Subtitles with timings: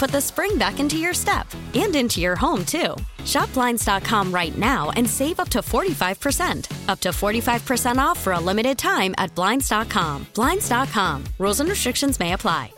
[0.00, 2.96] put the spring back into your step and into your home, too.
[3.26, 6.88] Shop Blinds.com right now and save up to 45%.
[6.88, 10.26] Up to 45% off for a limited time at Blinds.com.
[10.34, 11.24] Blinds.com.
[11.38, 12.72] Rules and restrictions may apply.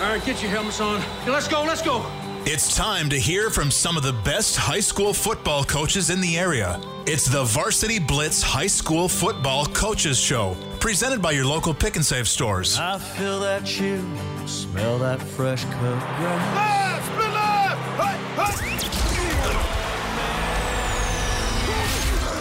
[0.00, 1.02] All right, get your helmets on.
[1.26, 2.21] Let's go, let's go.
[2.44, 6.36] It's time to hear from some of the best high school football coaches in the
[6.36, 6.80] area.
[7.06, 12.04] It's the Varsity Blitz High School Football Coaches Show, presented by your local pick and
[12.04, 12.76] save stores.
[12.78, 14.02] I feel that chill,
[14.48, 17.06] smell that fresh cut grass.
[17.14, 17.80] Left, left!
[18.00, 18.18] Hey,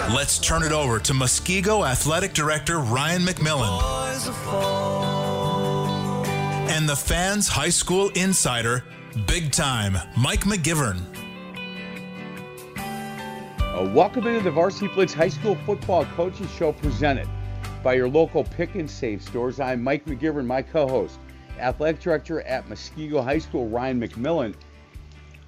[0.07, 0.15] hey!
[0.15, 6.25] Let's turn it over to Muskego Athletic Director Ryan McMillan Boys are fall.
[6.25, 8.83] and the fans' high school insider,
[9.27, 10.99] big time, Mike McGivern.
[13.93, 17.27] Welcome into the Varsity Blitz High School Football Coaches Show presented
[17.83, 19.59] by your local pick and save stores.
[19.59, 21.19] I'm Mike McGivern, my co host,
[21.59, 24.53] Athletic Director at Muskego High School, Ryan McMillan.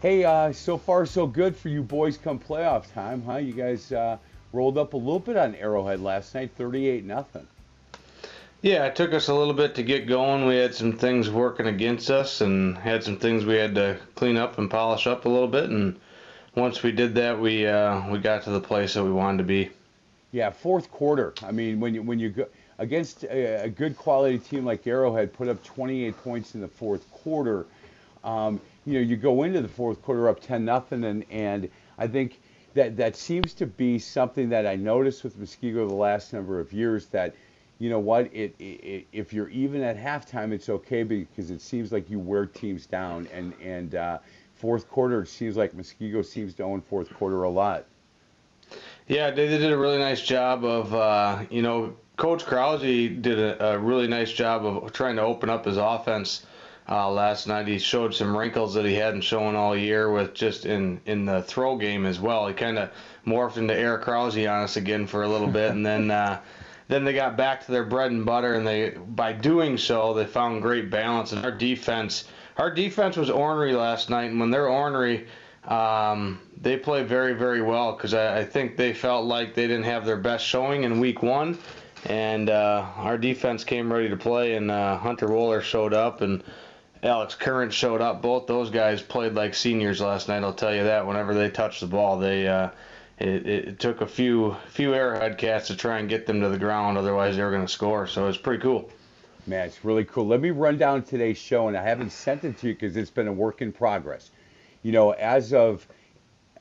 [0.02, 3.38] Hey, uh, so far so good for you boys come playoff time, huh?
[3.38, 4.18] You guys uh,
[4.52, 7.48] rolled up a little bit on Arrowhead last night, 38 nothing.
[8.64, 10.46] Yeah, it took us a little bit to get going.
[10.46, 14.38] We had some things working against us and had some things we had to clean
[14.38, 15.70] up and polish up a little bit.
[15.70, 16.00] And
[16.56, 19.44] once we did that, we uh, we got to the place that we wanted to
[19.44, 19.70] be.
[20.32, 21.34] Yeah, fourth quarter.
[21.44, 22.48] I mean, when you when you go
[22.78, 27.12] against a, a good quality team like Arrowhead, put up 28 points in the fourth
[27.12, 27.66] quarter.
[28.24, 32.08] Um, you know, you go into the fourth quarter up 10 nothing, and and I
[32.08, 32.40] think
[32.76, 36.72] that that seems to be something that I noticed with Muskego the last number of
[36.72, 37.08] years.
[37.08, 37.36] That
[37.84, 41.92] you know what, it, it if you're even at halftime, it's okay because it seems
[41.92, 44.20] like you wear teams down, and and uh,
[44.56, 47.84] fourth quarter, it seems like Muskego seems to own fourth quarter a lot.
[49.10, 53.74] Yeah, they did a really nice job of, uh, you know, Coach Krause did a,
[53.74, 56.46] a, really nice job of trying to open up his offense
[56.88, 57.68] uh, last night.
[57.68, 61.44] He showed some wrinkles that he hadn't shown all year with just in, in the
[61.44, 62.48] throw game as well.
[62.48, 62.92] He kind of
[63.28, 66.40] morphed into Eric Krause on us again for a little bit, and then uh,
[66.94, 70.26] then they got back to their bread and butter, and they by doing so they
[70.26, 71.32] found great balance.
[71.32, 72.26] And our defense,
[72.58, 75.28] our defense was ornery last night, and when they're ornery
[75.68, 79.86] um, they play very, very well because I, I, think they felt like they didn't
[79.86, 81.58] have their best showing in week one.
[82.06, 86.44] And uh, our defense came ready to play, and uh, Hunter Wohler showed up, and
[87.02, 88.22] Alex Current showed up.
[88.22, 90.44] Both those guys played like seniors last night.
[90.44, 91.08] I'll tell you that.
[91.08, 92.72] Whenever they touched the ball, they uh,
[93.24, 96.58] it, it, took a few few arrowhead cats to try and get them to the
[96.58, 96.98] ground.
[96.98, 98.08] Otherwise, they were going to score.
[98.08, 98.90] So it's pretty cool.
[99.46, 100.28] Man, it's really cool.
[100.28, 103.12] Let me run down today's show, and I haven't sent it to you because it's
[103.12, 104.32] been a work in progress
[104.84, 105.88] you know, as of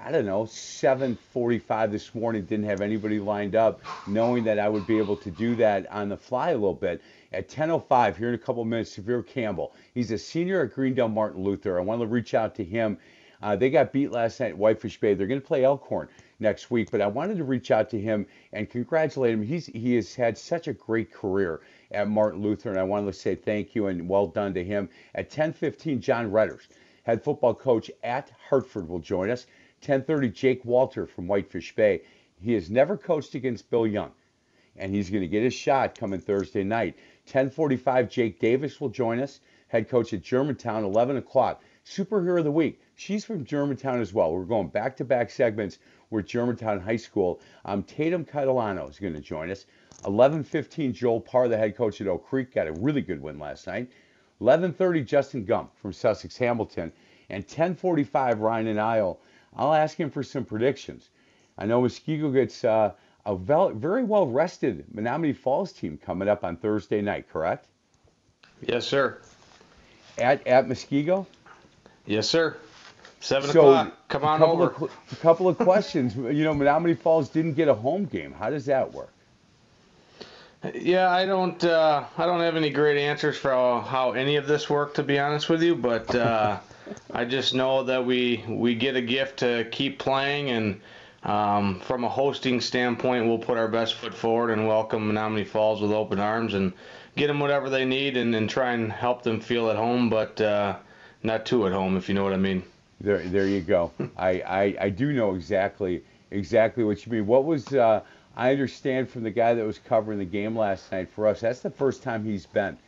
[0.01, 4.87] I don't know, 7:45 this morning, didn't have anybody lined up, knowing that I would
[4.87, 7.03] be able to do that on the fly a little bit.
[7.33, 9.75] At 10:05, here in a couple minutes, Severe Campbell.
[9.95, 11.79] He's a senior at Greendale Martin Luther.
[11.79, 12.99] I want to reach out to him.
[13.43, 15.15] Uh, they got beat last night at Whitefish Bay.
[15.15, 16.09] They're going to play Elkhorn
[16.43, 19.43] next week, but I wanted to reach out to him and congratulate him.
[19.43, 23.13] He's he has had such a great career at Martin Luther, and I wanted to
[23.15, 24.91] say thank you and well done to him.
[25.15, 26.69] At 10:15, John Redders
[27.05, 29.47] head football coach at Hartford will join us.
[29.81, 32.03] 10:30 Jake Walter from Whitefish Bay.
[32.41, 34.13] He has never coached against Bill Young,
[34.77, 36.97] and he's going to get his shot coming Thursday night.
[37.27, 40.85] 10:45 Jake Davis will join us, head coach at Germantown.
[40.85, 42.81] 11 o'clock Superhero of the Week.
[42.95, 44.33] She's from Germantown as well.
[44.33, 45.79] We're going back-to-back segments
[46.11, 47.41] with Germantown High School.
[47.65, 49.67] Um, Tatum Catalano is going to join us.
[50.05, 53.67] 11:15 Joel Parr, the head coach at Oak Creek, got a really good win last
[53.67, 53.91] night.
[54.41, 56.93] 11:30 Justin Gump from Sussex Hamilton,
[57.31, 59.21] and 10:45 Ryan and Isle.
[59.57, 61.11] I'll ask him for some predictions.
[61.57, 62.93] I know Muskego gets uh,
[63.25, 67.69] a very well rested Menomonee Falls team coming up on Thursday night, correct?
[68.61, 69.19] Yes, sir.
[70.19, 71.27] At at Muskego.
[72.07, 72.57] Yes, sir.
[73.23, 74.09] Seven so, o'clock.
[74.09, 74.85] Come on a couple over.
[74.85, 76.17] Of, a couple of questions.
[76.17, 78.33] you know, Menomonee Falls didn't get a home game.
[78.33, 79.13] How does that work?
[80.75, 81.63] Yeah, I don't.
[81.63, 85.05] Uh, I don't have any great answers for how, how, any of this worked, to
[85.05, 85.77] be honest with you.
[85.77, 86.59] But uh,
[87.13, 90.81] I just know that we we get a gift to keep playing, and
[91.23, 95.81] um, from a hosting standpoint, we'll put our best foot forward and welcome Menomonee Falls
[95.81, 96.73] with open arms and
[97.17, 100.41] get them whatever they need, and, and try and help them feel at home, but
[100.41, 100.75] uh,
[101.23, 102.65] not too at home, if you know what I mean.
[103.03, 103.91] There, there you go.
[104.17, 107.27] I, I, I do know exactly exactly what you mean.
[107.27, 108.03] What was uh,
[108.37, 111.41] I understand from the guy that was covering the game last night for us?
[111.41, 112.79] That's the first time he's been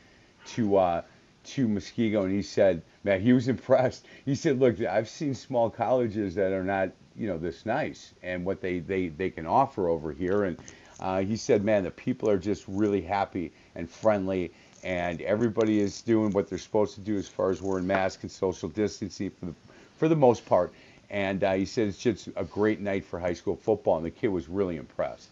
[0.54, 1.02] to uh,
[1.46, 4.06] to Muskego, and he said, man, he was impressed.
[4.24, 8.44] He said, look, I've seen small colleges that are not you know this nice and
[8.44, 10.56] what they they they can offer over here, and
[11.00, 14.52] uh, he said, man, the people are just really happy and friendly.
[14.84, 18.30] And everybody is doing what they're supposed to do as far as wearing masks and
[18.30, 19.54] social distancing for the
[19.96, 20.72] for the most part.
[21.10, 24.10] And uh, he said it's just a great night for high school football, and the
[24.10, 25.28] kid was really impressed.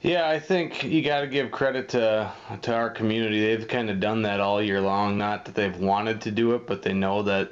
[0.00, 2.32] Yeah, I think you got to give credit to
[2.62, 3.40] to our community.
[3.40, 5.18] They've kind of done that all year long.
[5.18, 7.50] Not that they've wanted to do it, but they know that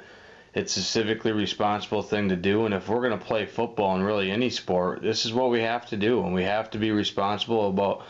[0.53, 2.65] it's a civically responsible thing to do.
[2.65, 5.59] And if we're going to play football and really any sport, this is what we
[5.59, 8.03] have to do, and we have to be responsible about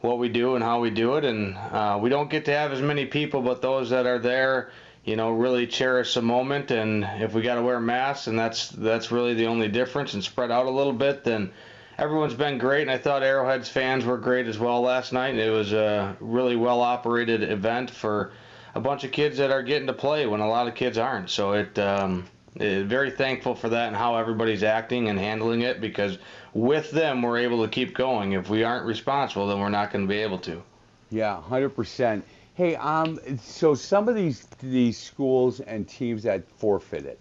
[0.00, 1.24] what we do and how we do it.
[1.24, 4.70] And uh, we don't get to have as many people, but those that are there
[5.04, 6.70] you know, really cherish the moment.
[6.70, 10.24] And if we got to wear masks, and that's that's really the only difference, and
[10.24, 11.52] spread out a little bit, then
[11.98, 12.82] everyone's been great.
[12.82, 15.36] And I thought Arrowhead's fans were great as well last night.
[15.36, 18.32] It was a really well operated event for
[18.74, 21.30] a bunch of kids that are getting to play when a lot of kids aren't.
[21.30, 21.78] So it.
[21.78, 26.18] Um, very thankful for that and how everybody's acting and handling it because
[26.52, 28.32] with them we're able to keep going.
[28.32, 30.62] If we aren't responsible, then we're not going to be able to.
[31.10, 32.22] Yeah, 100%.
[32.54, 37.18] Hey, um, so some of these these schools and teams that forfeited,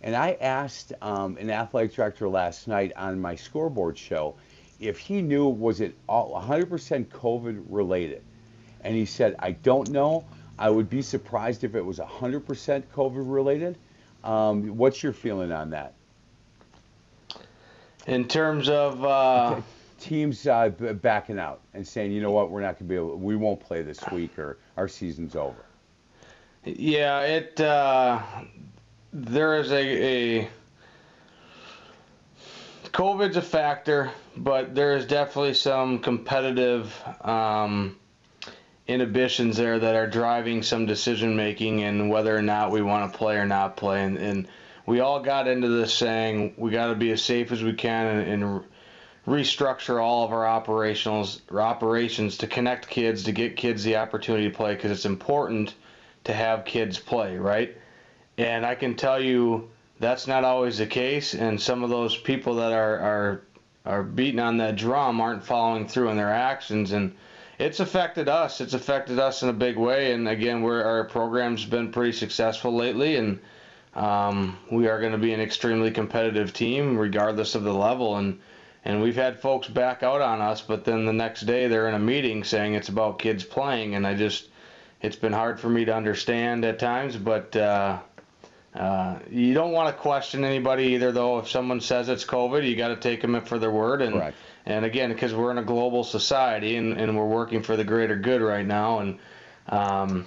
[0.00, 4.36] and I asked um, an athletic director last night on my scoreboard show
[4.78, 8.22] if he knew was it all 100% COVID related,
[8.82, 10.24] and he said I don't know.
[10.58, 13.76] I would be surprised if it was 100% COVID related.
[14.24, 15.92] Um, what's your feeling on that?
[18.06, 19.62] In terms of uh, okay
[20.00, 23.16] teams uh, backing out and saying, you know what, we're not going to be able,
[23.16, 25.64] we won't play this week or our season's over.
[26.64, 27.60] Yeah, it.
[27.60, 28.20] Uh,
[29.12, 30.48] there is a, a
[32.92, 37.96] COVID's a factor, but there is definitely some competitive um,
[38.86, 43.18] inhibitions there that are driving some decision making and whether or not we want to
[43.18, 44.04] play or not play.
[44.04, 44.48] And, and
[44.86, 48.06] we all got into this saying we got to be as safe as we can
[48.06, 48.64] and, and
[49.30, 54.56] restructure all of our operationals operations to connect kids to get kids the opportunity to
[54.56, 55.74] play because it's important
[56.24, 57.76] to have kids play right?
[58.38, 62.56] And i can tell you that's not always the case and some of those people
[62.56, 63.42] that are are
[63.86, 67.14] are beating on that drum aren't following through in their actions and
[67.58, 68.62] it's affected us.
[68.62, 72.74] It's affected us in a big way and again we're our program's been pretty successful
[72.74, 73.38] lately and
[73.94, 78.38] um, we are going to be an extremely competitive team regardless of the level and
[78.84, 81.94] and we've had folks back out on us, but then the next day they're in
[81.94, 84.48] a meeting saying it's about kids playing, and I just,
[85.02, 87.98] it's been hard for me to understand at times, but uh,
[88.74, 91.38] uh, you don't want to question anybody either, though.
[91.38, 94.36] If someone says it's COVID, you got to take them for their word, and Correct.
[94.66, 98.16] and again, because we're in a global society and, and we're working for the greater
[98.16, 99.18] good right now, and
[99.68, 100.26] um,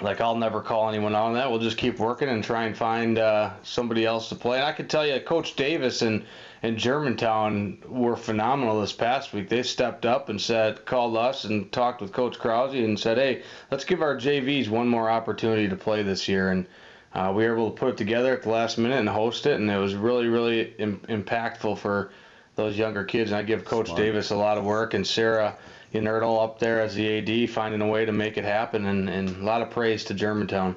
[0.00, 1.50] like I'll never call anyone on that.
[1.50, 4.58] We'll just keep working and try and find uh, somebody else to play.
[4.58, 6.24] And I can tell you, Coach Davis and
[6.62, 9.48] and Germantown were phenomenal this past week.
[9.48, 13.42] They stepped up and said, called us and talked with Coach Krause and said, hey,
[13.70, 16.50] let's give our JVs one more opportunity to play this year.
[16.50, 16.66] And
[17.14, 19.60] uh, we were able to put it together at the last minute and host it,
[19.60, 22.12] and it was really, really Im- impactful for
[22.54, 23.32] those younger kids.
[23.32, 24.00] And I give Coach Smart.
[24.00, 25.56] Davis a lot of work and Sarah
[25.92, 29.28] Yenerdal up there as the AD, finding a way to make it happen, and, and
[29.28, 30.76] a lot of praise to Germantown.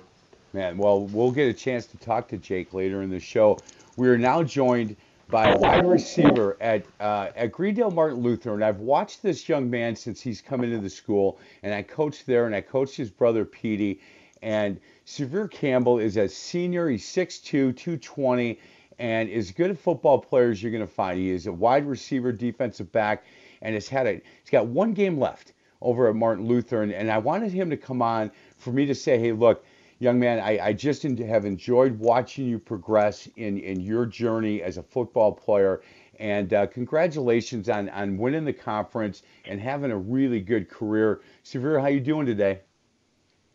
[0.51, 3.59] Man, well, we'll get a chance to talk to Jake later in the show.
[3.97, 4.95] We are now joined
[5.29, 9.69] by a wide receiver at uh, at Greendale Martin Luther, and I've watched this young
[9.69, 13.09] man since he's come into the school, and I coached there, and I coached his
[13.09, 14.01] brother Petey,
[14.41, 16.89] and Severe Campbell is a senior.
[16.89, 18.59] He's 6'2", 220,
[18.99, 21.19] and as good a football player as you're going to find.
[21.19, 23.25] He is a wide receiver, defensive back,
[23.61, 27.11] and has had a he's got one game left over at Martin Luther, and, and
[27.11, 29.65] I wanted him to come on for me to say, hey, look,
[29.99, 34.77] young man, I, I just have enjoyed watching you progress in, in your journey as
[34.77, 35.81] a football player.
[36.19, 41.21] And uh, congratulations on, on winning the conference and having a really good career.
[41.43, 42.61] Severe, how you doing today?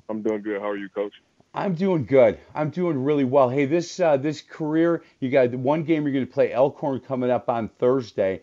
[0.08, 0.60] I'm doing good.
[0.60, 1.14] How are you, Coach?
[1.54, 2.38] I'm doing good.
[2.54, 3.48] I'm doing really well.
[3.48, 7.30] Hey, this uh, this career, you got one game you're going to play Elkhorn coming
[7.30, 8.42] up on Thursday.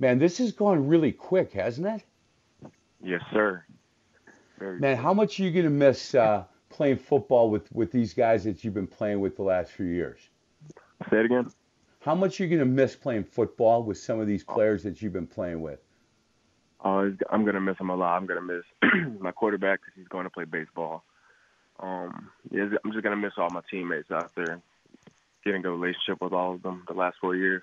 [0.00, 2.70] Man, this has gone really quick, hasn't it?
[3.02, 3.64] Yes, sir.
[4.58, 8.14] Very Man, how much are you going to miss uh, playing football with, with these
[8.14, 10.18] guys that you've been playing with the last few years?
[11.10, 11.50] Say it again.
[12.00, 15.02] How much are you going to miss playing football with some of these players that
[15.02, 15.80] you've been playing with?
[16.82, 18.16] Uh, I'm going to miss them a lot.
[18.16, 21.04] I'm going to miss my quarterback because he's going to play baseball.
[21.78, 24.60] Um, yeah, I'm just going to miss all my teammates out there,
[25.44, 27.62] getting a relationship with all of them the last four years.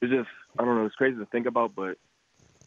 [0.00, 0.28] It's just,
[0.58, 1.98] I don't know, it's crazy to think about, but,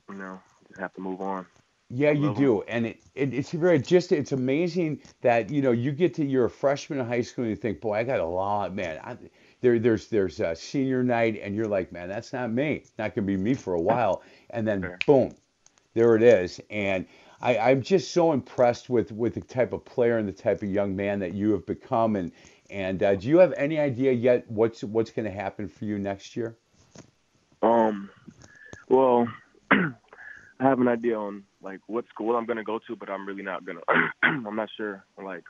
[0.09, 1.45] you know, just have to move on.
[1.89, 5.93] Yeah, you do, and it, it, it's very just it's amazing that you know you
[5.93, 8.25] get to you're a freshman in high school and you think, boy, I got a
[8.25, 8.99] lot, man.
[9.01, 9.17] I,
[9.61, 12.73] there, there's there's a senior night, and you're like, man, that's not me.
[12.73, 14.99] It's not gonna be me for a while, and then sure.
[15.05, 15.35] boom,
[15.93, 16.59] there it is.
[16.69, 17.05] And
[17.41, 20.69] I, I'm just so impressed with with the type of player and the type of
[20.69, 22.15] young man that you have become.
[22.15, 22.31] And
[22.69, 25.99] and uh, do you have any idea yet what's what's going to happen for you
[25.99, 26.57] next year?
[27.61, 28.09] Um,
[28.89, 29.27] well,
[29.71, 29.93] I
[30.59, 33.65] have an idea on like what school I'm gonna go to, but I'm really not
[33.65, 33.81] gonna.
[34.23, 35.03] I'm not sure.
[35.21, 35.43] Like,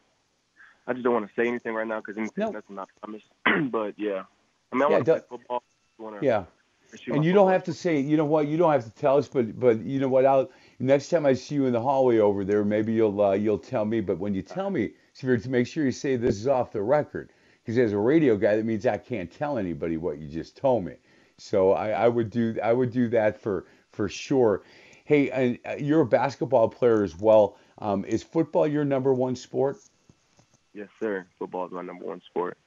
[0.87, 3.25] I just don't want to say anything right now because anything that's not promised.
[3.71, 4.23] but yeah,
[4.71, 5.63] I mean, I yeah, want to play football.
[5.99, 6.45] Wanna yeah.
[7.07, 9.27] And you don't have to say, you know what, you don't have to tell us,
[9.27, 12.45] but but you know what, I'll next time I see you in the hallway over
[12.45, 13.99] there, maybe you'll uh, you'll tell me.
[13.99, 17.31] But when you tell me, to make sure you say this is off the record,
[17.61, 20.85] because as a radio guy, that means I can't tell anybody what you just told
[20.85, 20.93] me.
[21.37, 24.63] So I, I would do I would do that for for sure.
[25.07, 27.55] Hey, and uh, you're a basketball player as well.
[27.77, 29.77] Um, is football your number one sport?
[30.73, 31.25] Yes, sir.
[31.39, 32.57] Football is my number one sport.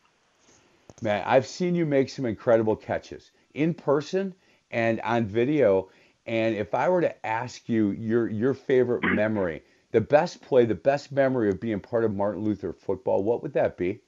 [1.03, 4.35] Man, I've seen you make some incredible catches in person
[4.71, 5.91] and on video.
[6.25, 10.75] And if I were to ask you your your favorite memory, the best play, the
[10.75, 14.01] best memory of being part of Martin Luther football, what would that be?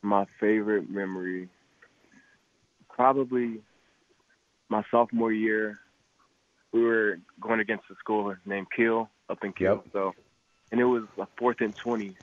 [0.00, 1.50] My favorite memory,
[2.88, 3.60] probably
[4.70, 5.78] my sophomore year
[6.72, 9.82] we were going against a school named Kiel up in Kiel.
[9.84, 9.92] Yep.
[9.92, 10.14] So,
[10.70, 12.16] and it was a fourth and twenty,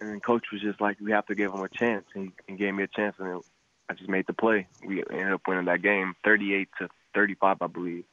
[0.00, 2.54] and then coach was just like, "We have to give him a chance," and he
[2.54, 3.44] gave me a chance, and it,
[3.88, 4.66] I just made the play.
[4.86, 8.04] We ended up winning that game, thirty-eight to thirty-five, I believe.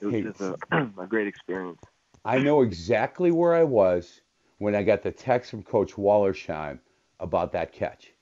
[0.00, 0.56] It was hey, just a,
[1.00, 1.78] a great experience.
[2.24, 4.20] I know exactly where I was
[4.58, 6.80] when I got the text from Coach Wallersheim
[7.20, 8.12] about that catch.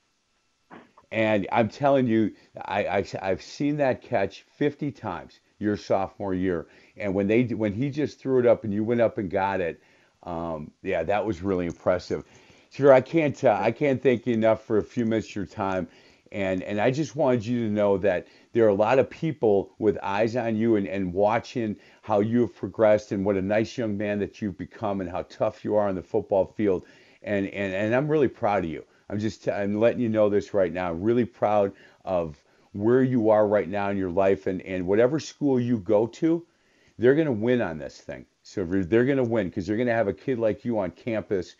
[1.11, 2.33] And I'm telling you,
[2.65, 6.67] I, I, I've seen that catch 50 times your sophomore year.
[6.97, 9.61] And when they when he just threw it up and you went up and got
[9.61, 9.81] it,
[10.23, 12.23] um, yeah, that was really impressive.
[12.69, 15.45] Sure, I can't uh, I can't thank you enough for a few minutes of your
[15.45, 15.87] time.
[16.31, 19.71] And and I just wanted you to know that there are a lot of people
[19.79, 23.77] with eyes on you and, and watching how you have progressed and what a nice
[23.77, 26.85] young man that you've become and how tough you are on the football field.
[27.23, 28.83] And and, and I'm really proud of you.
[29.09, 30.89] I'm just I'm letting you know this right now.
[30.89, 31.71] I'm really proud
[32.03, 32.37] of
[32.77, 36.45] where you are right now in your life and, and whatever school you go to,
[36.99, 38.25] they're going to win on this thing.
[38.43, 40.91] So they're going to win because they're going to have a kid like you on
[40.91, 41.55] campus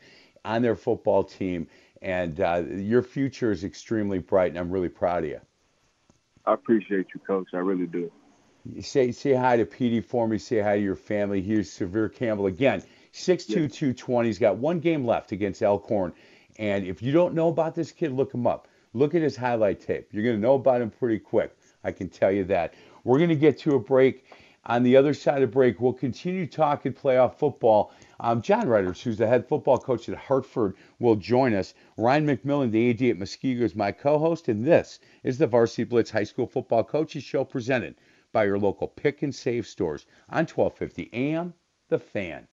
[0.45, 1.67] on their football team.
[2.01, 5.41] And uh, your future is extremely bright, and I'm really proud of you.
[6.45, 7.49] I appreciate you, Coach.
[7.53, 8.11] I really do.
[8.81, 10.37] Say say hi to Petey for me.
[10.37, 11.41] Say hi to your family.
[11.41, 12.83] Here's Severe Campbell again.
[13.11, 14.29] Six two two twenty.
[14.29, 16.13] He's got one game left against Elkhorn.
[16.59, 18.67] And if you don't know about this kid, look him up.
[18.97, 20.07] Look at his highlight tape.
[20.11, 21.55] You're going to know about him pretty quick.
[21.83, 22.73] I can tell you that.
[23.03, 24.25] We're going to get to a break.
[24.65, 27.91] On the other side of break, we'll continue talking playoff football.
[28.19, 31.75] Um, John Redders, who's the head football coach at Hartford, will join us.
[31.95, 36.09] Ryan McMillan, the AD at Muskego, is my co-host, and this is the Varsity Blitz
[36.09, 37.97] High School Football Coaches Show presented
[38.31, 41.53] by your local pick and save stores on 1250 AM.
[41.89, 42.47] The Fan.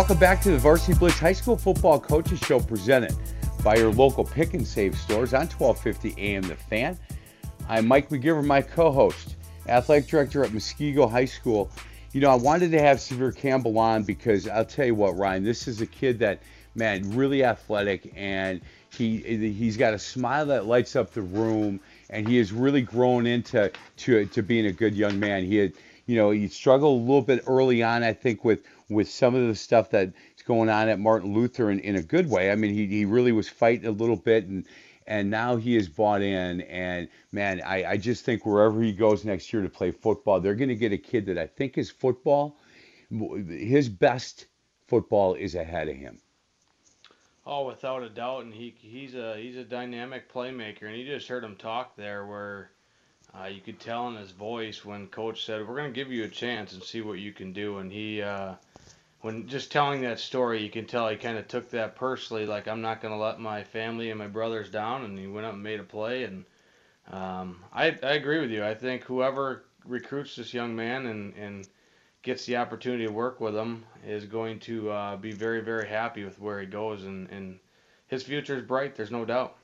[0.00, 3.14] Welcome back to the Varsity Blitz High School Football Coaches Show presented
[3.62, 6.98] by your local pick and save stores on 1250 AM The Fan.
[7.68, 9.36] I'm Mike McGivern, my co-host,
[9.68, 11.70] athletic director at Muskego High School.
[12.12, 15.44] You know, I wanted to have Severe Campbell on because I'll tell you what, Ryan,
[15.44, 16.40] this is a kid that,
[16.74, 21.78] man, really athletic and he he's got a smile that lights up the room
[22.08, 25.44] and he has really grown into to, to being a good young man.
[25.44, 25.74] He had,
[26.06, 29.46] you know, he struggled a little bit early on, I think, with with some of
[29.46, 30.12] the stuff that's
[30.44, 32.50] going on at Martin Luther in, in a good way.
[32.50, 34.66] I mean, he, he really was fighting a little bit and
[35.10, 36.60] and now he is bought in.
[36.62, 40.54] And man, I, I just think wherever he goes next year to play football, they're
[40.54, 42.56] going to get a kid that I think is football.
[43.10, 44.46] His best
[44.86, 46.18] football is ahead of him.
[47.44, 51.26] Oh, without a doubt, and he he's a he's a dynamic playmaker, and you just
[51.26, 52.70] heard him talk there, where
[53.34, 56.22] uh, you could tell in his voice when coach said, "We're going to give you
[56.22, 58.22] a chance and see what you can do," and he.
[58.22, 58.54] Uh,
[59.22, 62.46] when just telling that story, you can tell he kind of took that personally.
[62.46, 65.46] Like I'm not going to let my family and my brothers down, and he went
[65.46, 66.24] up and made a play.
[66.24, 66.44] And
[67.10, 68.64] um, I, I agree with you.
[68.64, 71.68] I think whoever recruits this young man and and
[72.22, 76.24] gets the opportunity to work with him is going to uh, be very very happy
[76.24, 77.58] with where he goes, and and
[78.06, 78.96] his future is bright.
[78.96, 79.56] There's no doubt.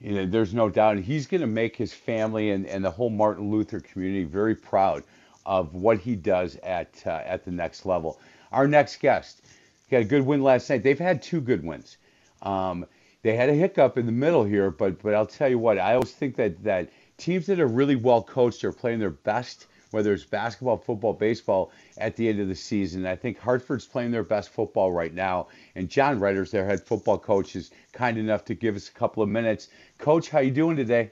[0.00, 3.08] You know, there's no doubt, he's going to make his family and, and the whole
[3.08, 5.04] Martin Luther community very proud
[5.46, 8.18] of what he does at uh, at the next level.
[8.52, 9.42] Our next guest
[9.90, 10.82] got a good win last night.
[10.82, 11.96] They've had two good wins.
[12.42, 12.86] Um,
[13.22, 15.94] they had a hiccup in the middle here, but but I'll tell you what, I
[15.94, 20.12] always think that that teams that are really well coached are playing their best, whether
[20.12, 23.06] it's basketball, football, baseball, at the end of the season.
[23.06, 27.18] I think Hartford's playing their best football right now, and John Redders, their head football
[27.18, 29.68] coach, is kind enough to give us a couple of minutes.
[29.98, 31.10] Coach, how you doing today?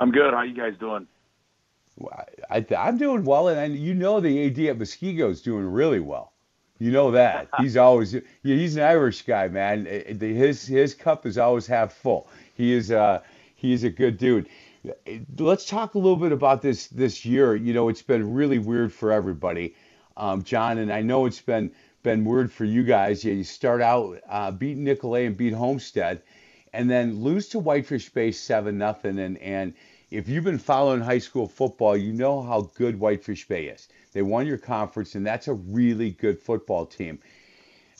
[0.00, 0.32] I'm good.
[0.32, 1.06] How you guys doing?
[2.50, 6.32] I, am doing well, and you know the AD at Muskego is doing really well.
[6.78, 9.86] You know that he's always he's an Irish guy, man.
[9.86, 12.28] His his cup is always half full.
[12.54, 13.20] He is uh
[13.54, 14.48] he is a good dude.
[15.38, 17.54] Let's talk a little bit about this this year.
[17.54, 19.76] You know, it's been really weird for everybody,
[20.16, 21.70] um, John, and I know it's been
[22.02, 23.24] been weird for you guys.
[23.24, 26.22] Yeah, you start out uh, beat Nicolet and beat Homestead,
[26.72, 29.20] and then lose to Whitefish Bay seven nothing.
[29.20, 29.74] And and
[30.12, 33.88] if you've been following high school football, you know how good Whitefish Bay is.
[34.12, 37.18] They won your conference, and that's a really good football team.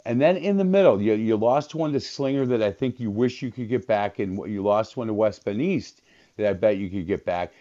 [0.04, 3.10] And then in the middle, you, you lost one to Slinger that I think you
[3.10, 6.02] wish you could get back, and you lost one to West Bend East
[6.36, 7.52] that I bet you could get back.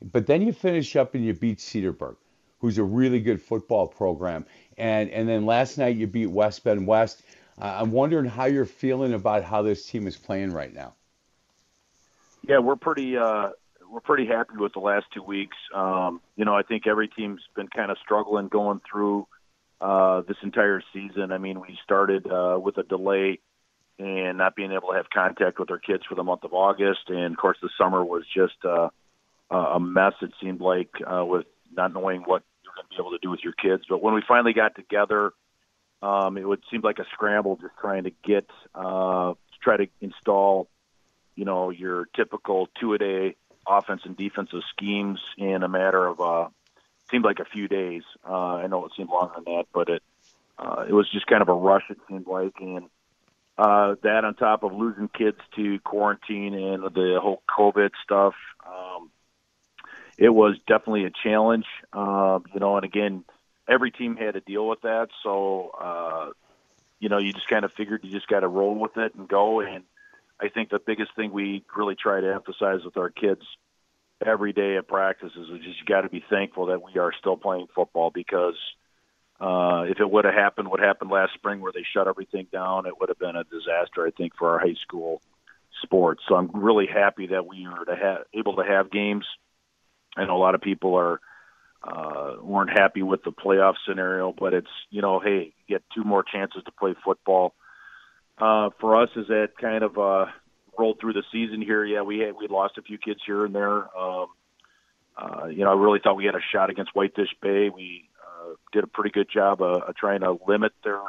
[0.00, 2.16] But then you finish up and you beat Cedarburg,
[2.60, 4.46] who's a really good football program.
[4.78, 7.24] And and then last night you beat West Bend West.
[7.60, 10.94] Uh, I'm wondering how you're feeling about how this team is playing right now.
[12.46, 13.50] Yeah, we're pretty uh,
[13.90, 15.56] we're pretty happy with the last two weeks.
[15.74, 19.26] Um, you know, I think every team's been kind of struggling going through
[19.80, 21.32] uh, this entire season.
[21.32, 23.40] I mean, we started uh, with a delay
[23.98, 27.08] and not being able to have contact with our kids for the month of August,
[27.08, 28.88] and of course, the summer was just uh,
[29.50, 30.12] a mess.
[30.22, 31.46] It seemed like uh, with
[31.76, 33.84] not knowing what you're going to be able to do with your kids.
[33.88, 35.32] But when we finally got together,
[36.00, 39.88] um, it would seem like a scramble just trying to get uh, to try to
[40.00, 40.68] install,
[41.34, 43.36] you know, your typical two a day
[43.68, 46.48] offense and defensive schemes in a matter of uh,
[47.10, 48.02] seemed like a few days.
[48.28, 50.02] Uh, I know it seemed longer than that, but it
[50.58, 51.84] uh, it was just kind of a rush.
[51.88, 52.88] It seemed like, and
[53.56, 58.34] uh, that on top of losing kids to quarantine and the whole COVID stuff,
[58.66, 59.10] um,
[60.16, 61.66] it was definitely a challenge.
[61.92, 63.24] Uh, you know, and again,
[63.68, 65.08] every team had to deal with that.
[65.22, 66.30] So, uh,
[66.98, 69.28] you know, you just kind of figured you just got to roll with it and
[69.28, 69.60] go.
[69.60, 69.84] And
[70.40, 73.42] I think the biggest thing we really try to emphasize with our kids
[74.24, 77.36] every day at practice is just you got to be thankful that we are still
[77.36, 78.56] playing football because
[79.40, 82.86] uh, if it would have happened, what happened last spring where they shut everything down,
[82.86, 85.22] it would have been a disaster, I think, for our high school
[85.82, 86.22] sports.
[86.28, 89.26] So I'm really happy that we are to have, able to have games.
[90.16, 91.20] I know a lot of people are
[91.80, 96.24] uh, weren't happy with the playoff scenario, but it's you know, hey, get two more
[96.24, 97.54] chances to play football
[98.38, 100.26] for us, as that kind of uh,
[100.78, 103.54] rolled through the season here, yeah, we had we lost a few kids here and
[103.54, 103.96] there.
[103.98, 104.26] Um,
[105.16, 107.70] uh, you know, I really thought we had a shot against Whitefish Bay.
[107.74, 111.00] We uh, did a pretty good job of, of trying to limit their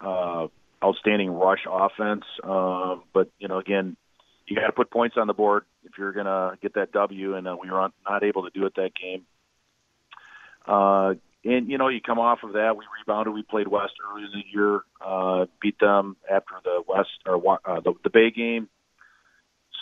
[0.00, 0.48] uh,
[0.82, 2.24] outstanding rush offense.
[2.42, 3.96] Uh, but you know, again,
[4.46, 7.36] you got to put points on the board if you're going to get that W,
[7.36, 9.24] and uh, we were not able to do it that game.
[10.66, 12.76] Uh, and you know, you come off of that.
[12.76, 13.34] We rebounded.
[13.34, 17.80] We played West early in the year, uh, beat them after the West or uh,
[17.80, 18.68] the, the Bay game.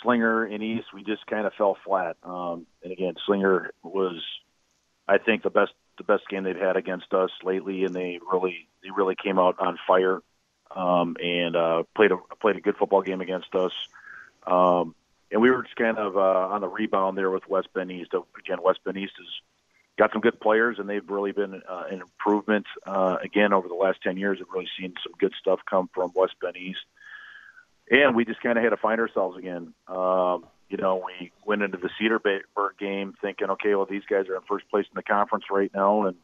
[0.03, 2.17] Slinger and East, we just kind of fell flat.
[2.21, 4.21] Um, and again, Slinger was,
[5.07, 8.67] I think, the best the best game they've had against us lately, and they really
[8.83, 10.21] they really came out on fire
[10.75, 13.71] um, and uh, played a played a good football game against us.
[14.45, 14.93] Um,
[15.31, 18.13] and we were just kind of uh, on the rebound there with West Bend East.
[18.13, 19.27] Again, West Bend East is
[19.97, 22.65] got some good players, and they've really been uh, an improvement.
[22.85, 26.11] Uh, again, over the last 10 years, I've really seen some good stuff come from
[26.15, 26.79] West Bend East.
[27.89, 29.73] And we just kind of had to find ourselves again.
[29.87, 34.35] Um, you know, we went into the Cedarburg game thinking, okay, well, these guys are
[34.35, 36.07] in first place in the conference right now.
[36.07, 36.17] And,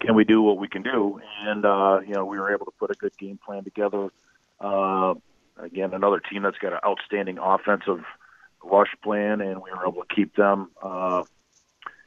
[0.00, 1.20] can we do what we can do?
[1.40, 4.10] And uh, you know, we were able to put a good game plan together.
[4.60, 5.14] Uh,
[5.56, 8.04] again, another team that's got an outstanding offensive
[8.62, 11.24] rush plan, and we were able to keep them uh,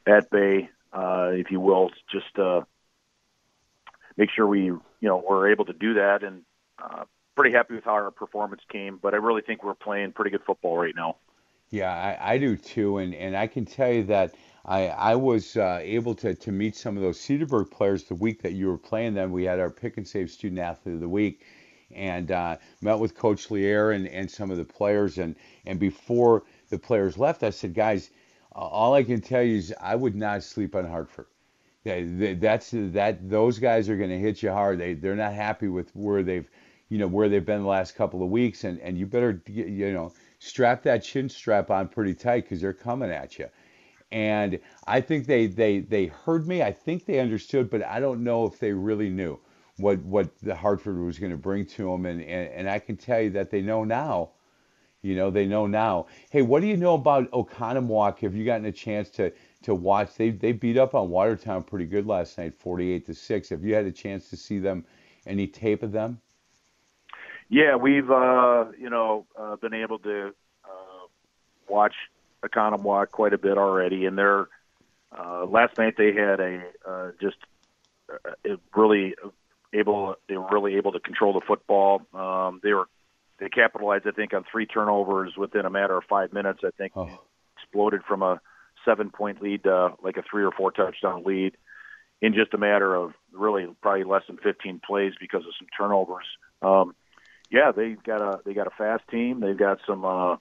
[0.06, 2.62] at bay, uh, if you will, just uh,
[4.16, 6.22] make sure we, you know, were able to do that.
[6.22, 6.42] And
[6.82, 8.98] uh, pretty happy with how our performance came.
[9.00, 11.16] But I really think we're playing pretty good football right now.
[11.70, 14.34] Yeah, I, I do too, and and I can tell you that
[14.66, 18.42] I I was uh, able to to meet some of those Cedarburg players the week
[18.42, 19.32] that you were playing them.
[19.32, 21.46] We had our pick and save student athlete of the week,
[21.90, 25.34] and uh, met with Coach Lear and and some of the players, and
[25.64, 28.10] and before the players left, I said, guys,
[28.54, 31.26] all I can tell you is I would not sleep on Hartford.
[31.84, 33.28] That's that.
[33.28, 34.78] Those guys are going to hit you hard.
[34.78, 36.48] They they're not happy with where they've,
[36.88, 39.92] you know, where they've been the last couple of weeks, and and you better you
[39.92, 43.48] know strap that chin strap on pretty tight because they're coming at you.
[44.10, 46.62] And I think they, they, they heard me.
[46.62, 49.38] I think they understood, but I don't know if they really knew
[49.78, 52.04] what, what the Hartford was going to bring to them.
[52.04, 54.30] And, and, and I can tell you that they know now.
[55.02, 56.06] You know, they know now.
[56.30, 58.20] Hey, what do you know about Oconomowoc?
[58.20, 60.14] Have you gotten a chance to, to watch?
[60.14, 63.48] They, they beat up on Watertown pretty good last night, 48 to 6.
[63.48, 64.84] Have you had a chance to see them,
[65.26, 66.20] any tape of them?
[67.48, 70.28] Yeah, we've uh, you know uh, been able to
[70.64, 71.06] uh,
[71.68, 71.94] watch
[72.42, 74.48] Oconomowoc quite a bit already, and they're
[75.16, 77.36] uh, last night they had a uh, just
[78.10, 79.14] uh, really
[79.74, 82.00] able they were really able to control the football.
[82.14, 82.88] Um, they were
[83.42, 86.60] they capitalized I think on three turnovers within a matter of five minutes.
[86.64, 87.08] I think oh.
[87.56, 88.40] exploded from a
[88.84, 91.56] seven point lead to like a three or four touchdown lead
[92.20, 96.24] in just a matter of really probably less than 15 plays because of some turnovers.
[96.62, 96.94] Um,
[97.50, 99.40] yeah, they got a they got a fast team.
[99.40, 100.36] They've got some uh,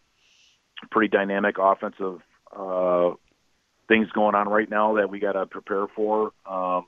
[0.92, 2.22] pretty dynamic offensive
[2.56, 3.12] uh,
[3.88, 6.34] things going on right now that we got to prepare for.
[6.46, 6.86] Um,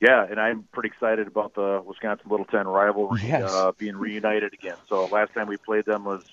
[0.00, 3.50] yeah, and I'm pretty excited about the Wisconsin Little Ten rivalry yes.
[3.50, 4.76] uh, being reunited again.
[4.88, 6.24] So last time we played them was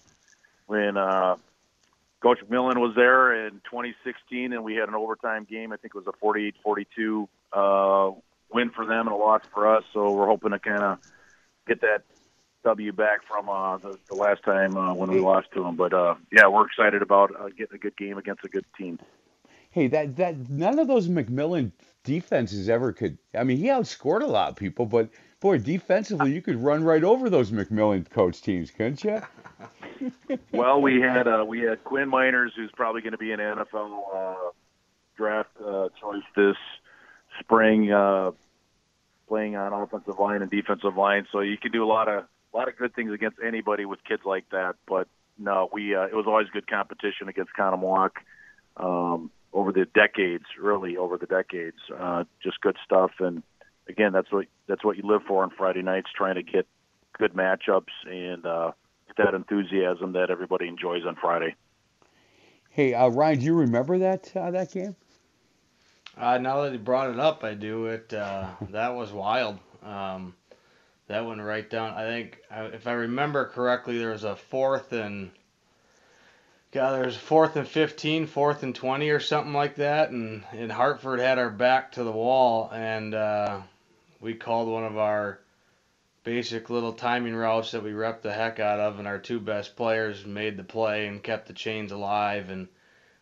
[0.68, 1.38] when uh,
[2.22, 5.72] Coach McMillan was there in 2016, and we had an overtime game.
[5.72, 8.12] I think it was a 48-42 uh,
[8.52, 9.84] win for them and a loss for us.
[9.94, 11.00] So we're hoping to kind of
[11.68, 12.04] get that
[12.64, 15.76] W back from uh, the, the last time uh, when we lost to them.
[15.76, 19.00] But uh, yeah, we're excited about uh, getting a good game against a good team.
[19.70, 21.72] Hey, that that none of those McMillan
[22.04, 23.18] defenses ever could.
[23.34, 27.04] I mean, he outscored a lot of people, but boy, defensively, you could run right
[27.04, 29.22] over those McMillan coach teams, couldn't you?
[30.52, 34.02] well, we had uh, we had Quinn Meinerz, who's probably going to be an NFL
[34.14, 34.36] uh,
[35.16, 36.58] draft uh, choice this
[37.40, 38.32] spring, uh,
[39.28, 41.28] playing on offensive line and defensive line.
[41.32, 44.04] So you can do a lot of a lot of good things against anybody with
[44.04, 44.76] kids like that.
[44.88, 48.12] But no, we uh, it was always good competition against Oconomowoc
[48.78, 51.78] um, over the decades, really over the decades.
[51.98, 53.44] Uh, just good stuff, and
[53.88, 56.68] again, that's what that's what you live for on Friday nights, trying to get
[57.18, 58.72] good matchups and uh,
[59.18, 61.56] that enthusiasm that everybody enjoys on Friday.
[62.70, 64.96] Hey, uh, Ryan, do you remember that uh, that game?
[66.18, 67.88] Uh, now that you brought it up, I do.
[67.88, 69.60] It uh, that was wild.
[69.84, 70.36] Um,
[71.08, 71.94] that went right down.
[71.94, 75.32] I think if I remember correctly, there was a fourth and
[76.74, 81.20] God, there's fourth and 15, fourth and 20 or something like that, and and Hartford
[81.20, 83.62] had our back to the wall, and uh,
[84.20, 85.40] we called one of our
[86.24, 89.76] basic little timing routes that we rep the heck out of, and our two best
[89.76, 92.68] players made the play and kept the chains alive, and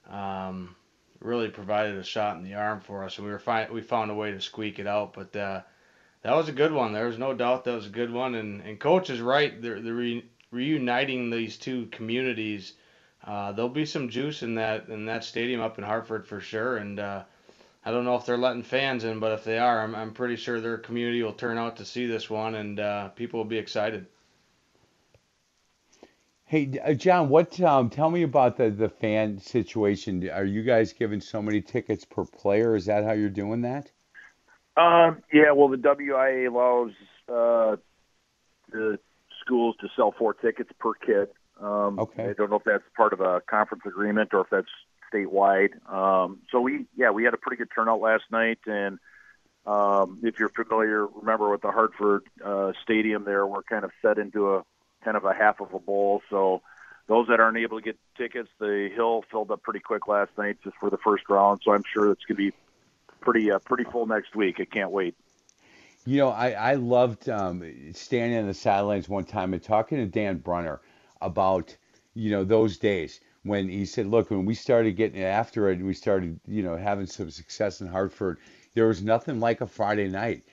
[0.09, 0.73] um,
[1.19, 4.09] really provided a shot in the arm for us, and we were fi- we found
[4.09, 5.35] a way to squeak it out, but.
[5.35, 5.61] Uh,
[6.23, 6.93] that was a good one.
[6.93, 8.35] There was no doubt that was a good one.
[8.35, 9.59] And, and coach is right.
[9.59, 12.73] They're, they're re, reuniting these two communities.
[13.25, 16.77] Uh, there'll be some juice in that in that stadium up in Hartford for sure.
[16.77, 17.23] And uh,
[17.86, 20.36] I don't know if they're letting fans in, but if they are, I'm, I'm pretty
[20.36, 23.57] sure their community will turn out to see this one, and uh, people will be
[23.57, 24.05] excited.
[26.45, 27.60] Hey, uh, John, what?
[27.62, 30.29] Um, tell me about the the fan situation.
[30.29, 32.75] Are you guys giving so many tickets per player?
[32.75, 33.91] Is that how you're doing that?
[34.75, 36.91] Um, yeah, well, the WIAA allows
[37.29, 37.77] uh,
[38.71, 38.99] the
[39.39, 41.29] schools to sell four tickets per kid.
[41.62, 42.30] Um, okay.
[42.30, 44.67] I don't know if that's part of a conference agreement or if that's
[45.13, 45.71] statewide.
[45.91, 48.97] Um, so we, yeah, we had a pretty good turnout last night, and
[49.65, 54.17] um, if you're familiar, remember with the Hartford uh, Stadium, there we're kind of set
[54.17, 54.63] into a
[55.04, 56.21] kind of a half of a bowl.
[56.30, 56.62] So
[57.08, 60.58] those that aren't able to get tickets, the hill filled up pretty quick last night
[60.63, 61.62] just for the first round.
[61.63, 62.58] So I'm sure it's going to be
[63.19, 64.60] pretty uh, pretty full next week.
[64.60, 65.15] I can't wait.
[66.06, 70.08] You know, I I loved um, standing on the sidelines one time and talking to
[70.08, 70.82] Dan Brunner
[71.21, 71.75] about
[72.13, 75.88] you know those days when he said, look, when we started getting after it, and
[75.88, 78.38] we started you know having some success in Hartford.
[78.73, 80.43] there was nothing like a Friday night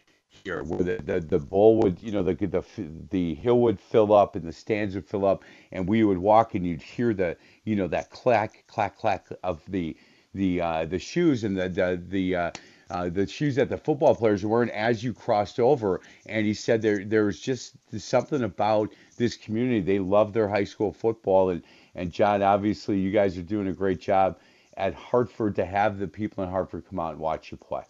[0.45, 2.65] here where the, the, the bowl would, you know, the, the,
[3.11, 6.55] the hill would fill up and the stands would fill up and we would walk
[6.55, 9.97] and you'd hear the, you know, that clack, clack, clack of the,
[10.35, 12.51] the, uh, the shoes and the, the, the, uh,
[12.91, 16.01] uh, the shoes that the football players were wearing as you crossed over.
[16.27, 19.81] And he said there there was just something about this community.
[19.81, 21.51] They love their high school football.
[21.51, 21.63] And,
[21.95, 24.39] and John, obviously, you guys are doing a great job
[24.77, 27.83] at Hartford to have the people in Hartford come out and watch you play.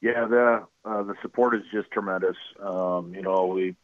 [0.00, 2.36] Yeah, the uh, the support is just tremendous.
[2.60, 3.74] Um, you know, we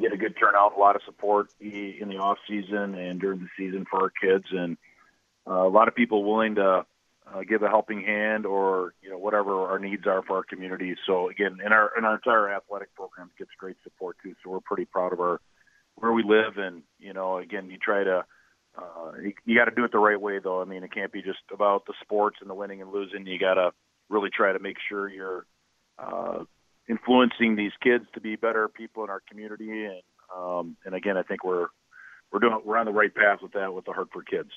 [0.00, 3.48] get a good turnout, a lot of support in the off season and during the
[3.56, 4.76] season for our kids, and
[5.46, 6.84] uh, a lot of people willing to
[7.32, 10.94] uh, give a helping hand or you know whatever our needs are for our community.
[11.06, 14.34] So again, in our in our entire athletic program gets great support too.
[14.42, 15.40] So we're pretty proud of our
[15.96, 18.24] where we live, and you know again you try to
[18.76, 20.60] uh, you, you got to do it the right way though.
[20.60, 23.26] I mean it can't be just about the sports and the winning and losing.
[23.26, 23.72] You got to
[24.10, 25.46] really try to make sure you're
[25.98, 26.44] uh,
[26.88, 30.02] influencing these kids to be better people in our community, and
[30.36, 31.68] um, and again I think we're
[32.32, 34.50] we're doing we're on the right path with that with the Hartford kids.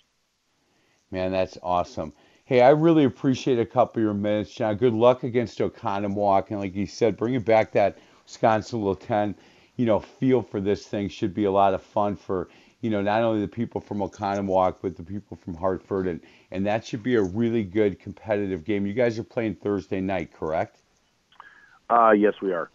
[1.10, 2.12] Man, that's awesome.
[2.48, 4.78] Hey, I really appreciate a couple of your minutes, John.
[4.78, 6.50] Good luck against Oconomowoc.
[6.50, 9.36] And like you said, bringing back that Wisconsin Little 10,
[9.76, 12.48] you know, feel for this thing should be a lot of fun for,
[12.80, 16.08] you know, not only the people from Oconomowoc, but the people from Hartford.
[16.08, 18.88] And, and that should be a really good competitive game.
[18.88, 20.78] You guys are playing Thursday night, correct?
[21.90, 22.70] Uh, yes, we are.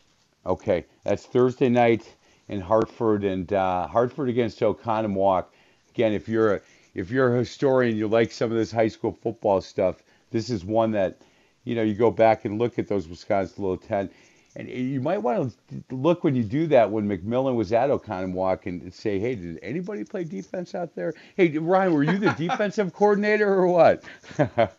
[0.44, 0.84] Okay.
[1.04, 2.14] That's Thursday night
[2.48, 5.46] in Hartford and uh, Hartford against Oconomowoc.
[5.94, 6.60] Again, if you're a
[6.94, 10.02] if you're a historian, you like some of this high school football stuff.
[10.30, 11.18] This is one that,
[11.64, 14.10] you know, you go back and look at those Wisconsin Little 10.
[14.54, 18.66] And you might want to look when you do that when McMillan was at Oconomowoc
[18.66, 21.14] and say, hey, did anybody play defense out there?
[21.36, 24.04] Hey, Ryan, were you the defensive coordinator or what?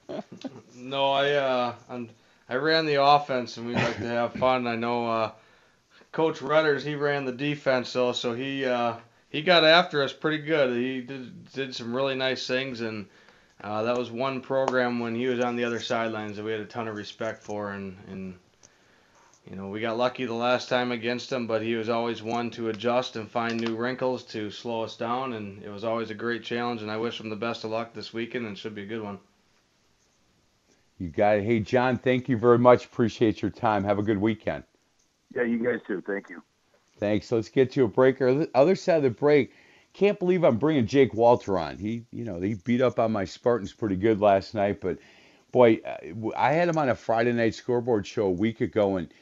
[0.76, 2.10] no, I uh, I'm,
[2.48, 4.68] I ran the offense and we like to have fun.
[4.68, 5.32] I know uh,
[6.12, 8.98] Coach Redders, he ran the defense though, so he uh,
[9.34, 10.78] he got after us pretty good.
[10.78, 13.08] He did did some really nice things, and
[13.62, 16.62] uh, that was one program when he was on the other sidelines that we had
[16.62, 18.36] a ton of respect for, and and
[19.50, 22.52] you know we got lucky the last time against him, but he was always one
[22.52, 26.16] to adjust and find new wrinkles to slow us down, and it was always a
[26.16, 26.84] great challenge.
[26.84, 28.86] And I wish him the best of luck this weekend, and it should be a
[28.88, 29.18] good one.
[31.00, 31.44] You got it.
[31.44, 32.86] Hey John, thank you very much.
[32.86, 33.84] Appreciate your time.
[33.84, 34.64] Have a good weekend.
[35.36, 36.04] Yeah, you guys too.
[36.06, 36.44] Thank you.
[37.00, 37.32] Thanks.
[37.32, 38.20] Let's get to a break.
[38.20, 39.52] The other side of the break,
[39.94, 41.78] can't believe I'm bringing Jake Walter on.
[41.78, 44.98] He, you know, he beat up on my Spartans pretty good last night, but
[45.52, 45.98] boy, uh,
[46.36, 49.14] I had him on a Friday night scoreboard show a week ago, and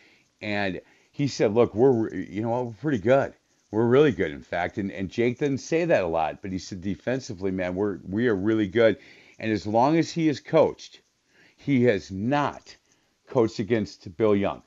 [0.41, 0.81] and
[1.11, 3.33] he said, "Look, we're, you know, we're pretty good.
[3.69, 6.57] We're really good, in fact." And and Jake didn't say that a lot, but he
[6.57, 8.97] said defensively, man, we're we are really good.
[9.39, 11.01] And as long as he is coached,
[11.57, 12.75] he has not
[13.27, 14.63] coached against Bill Young.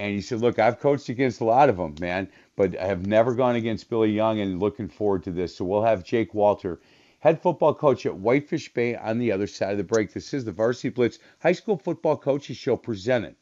[0.00, 3.04] And he said, Look, I've coached against a lot of them, man, but I have
[3.06, 5.54] never gone against Billy Young and looking forward to this.
[5.54, 6.80] So we'll have Jake Walter,
[7.18, 10.14] head football coach at Whitefish Bay, on the other side of the break.
[10.14, 13.36] This is the Varsity Blitz High School Football Coaches Show presented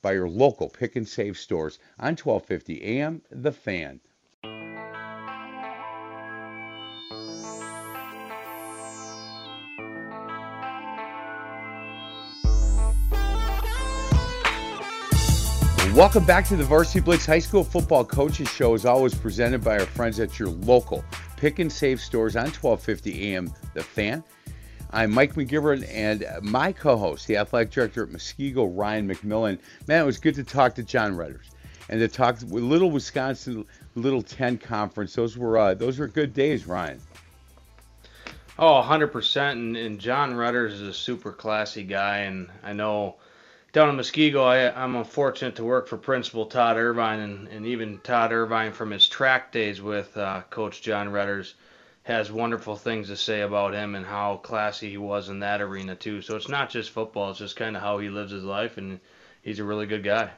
[0.00, 4.00] by your local pick and save stores on 1250 AM The Fan.
[15.98, 19.80] Welcome back to the Varsity Blitz High School Football Coaches Show, as always presented by
[19.80, 21.04] our friends at your local
[21.36, 24.22] pick and save stores on 1250 AM The Fan.
[24.92, 29.58] I'm Mike McGivern and my co-host, the athletic director at Muskego, Ryan McMillan.
[29.88, 31.46] Man, it was good to talk to John Redders
[31.88, 35.16] and to talk with Little Wisconsin Little 10 Conference.
[35.16, 37.00] Those were uh, those were good days, Ryan.
[38.56, 39.50] Oh, 100%.
[39.50, 43.16] And, and John Redders is a super classy guy, and I know–
[43.78, 48.00] down in Muskego, I, I'm unfortunate to work for Principal Todd Irvine, and, and even
[48.00, 51.52] Todd Irvine from his track days with uh, Coach John Redders
[52.02, 55.94] has wonderful things to say about him and how classy he was in that arena
[55.94, 56.22] too.
[56.22, 58.98] So it's not just football; it's just kind of how he lives his life, and
[59.42, 60.30] he's a really good guy.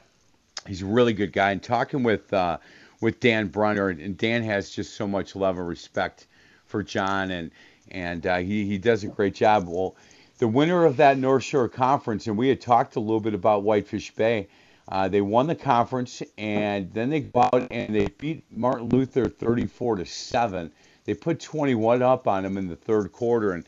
[0.67, 1.49] He's a really good guy.
[1.49, 2.59] And talking with uh,
[3.01, 6.27] with Dan Brunner, and Dan has just so much love and respect
[6.67, 7.49] for John, and
[7.89, 9.67] and uh, he he does a great job.
[9.67, 9.95] Well
[10.41, 13.61] the winner of that North Shore Conference, and we had talked a little bit about
[13.61, 14.47] Whitefish Bay.
[14.89, 19.25] Uh, they won the conference, and then they go out and they beat Martin Luther
[19.25, 20.71] 34 to seven.
[21.05, 23.63] They put 21 up on them in the third quarter, and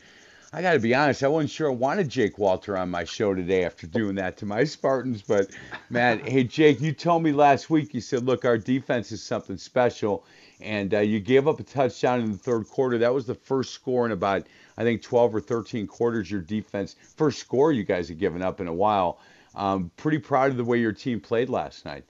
[0.52, 3.34] I got to be honest, I wasn't sure I wanted Jake Walter on my show
[3.34, 5.22] today after doing that to my Spartans.
[5.22, 5.50] But
[5.90, 7.94] man, hey Jake, you told me last week.
[7.94, 10.24] You said, look, our defense is something special,
[10.60, 12.98] and uh, you gave up a touchdown in the third quarter.
[12.98, 16.96] That was the first score in about I think 12 or 13 quarters your defense
[17.16, 19.18] first score you guys have given up in a while.
[19.54, 22.04] Um, pretty proud of the way your team played last night.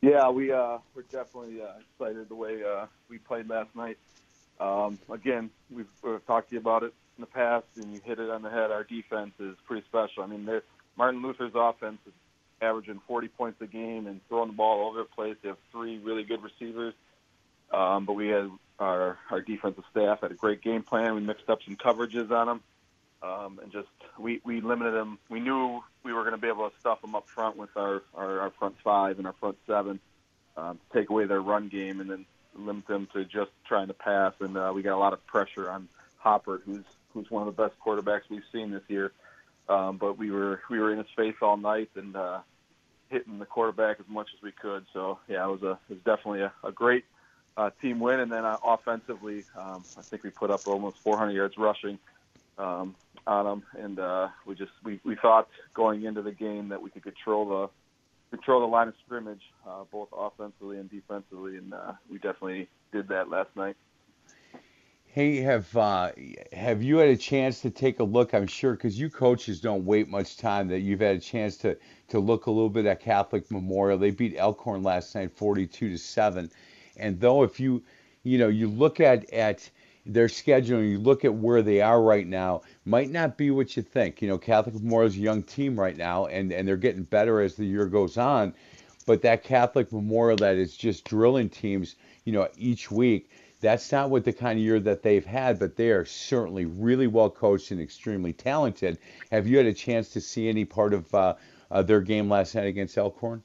[0.00, 3.96] Yeah, we uh, we're definitely uh, excited the way uh, we played last night.
[4.60, 8.18] Um, again, we've, we've talked to you about it in the past, and you hit
[8.18, 8.70] it on the head.
[8.70, 10.22] Our defense is pretty special.
[10.22, 10.48] I mean,
[10.96, 12.12] Martin Luther's offense is
[12.60, 15.36] averaging 40 points a game and throwing the ball all over the place.
[15.42, 16.94] They have three really good receivers,
[17.72, 21.14] um, but we had our our defensive staff had a great game plan.
[21.14, 22.60] We mixed up some coverages on them,
[23.22, 25.18] um, and just we we limited them.
[25.28, 28.02] We knew we were going to be able to stuff them up front with our
[28.14, 30.00] our, our front five and our front seven,
[30.56, 34.32] um, take away their run game, and then limit them to just trying to pass.
[34.40, 37.62] And uh, we got a lot of pressure on Hopper, who's who's one of the
[37.62, 39.12] best quarterbacks we've seen this year.
[39.68, 42.40] Um, but we were we were in his face all night and uh,
[43.08, 44.84] hitting the quarterback as much as we could.
[44.92, 47.04] So yeah, it was a it was definitely a, a great
[47.56, 48.20] uh, team win.
[48.20, 51.98] And then uh, offensively, um, I think we put up almost 400 yards rushing
[52.58, 52.94] um,
[53.26, 56.90] on them, and uh, we just we, we thought going into the game that we
[56.90, 61.92] could control the control the line of scrimmage, uh, both offensively and defensively, and uh,
[62.10, 63.76] we definitely did that last night.
[65.06, 66.10] Hey, have uh,
[66.52, 68.34] have you had a chance to take a look?
[68.34, 70.68] I'm sure because you coaches don't wait much time.
[70.68, 73.96] That you've had a chance to to look a little bit at Catholic Memorial.
[73.96, 76.50] They beat Elkhorn last night, 42 to seven.
[76.96, 77.82] And though if you
[78.22, 79.68] you know you look at at
[80.06, 83.76] their schedule and you look at where they are right now, might not be what
[83.76, 84.20] you think.
[84.20, 87.40] You know, Catholic Memorial is a young team right now, and and they're getting better
[87.40, 88.54] as the year goes on.
[89.06, 93.28] But that Catholic Memorial that is just drilling teams, you know, each week
[93.64, 97.06] that's not what the kind of year that they've had, but they are certainly really
[97.06, 98.98] well coached and extremely talented.
[99.32, 101.34] Have you had a chance to see any part of uh,
[101.70, 103.42] uh, their game last night against Elkhorn?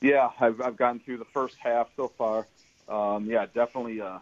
[0.00, 2.46] Yeah, I've, I've gotten through the first half so far.
[2.92, 4.20] Um, yeah, definitely a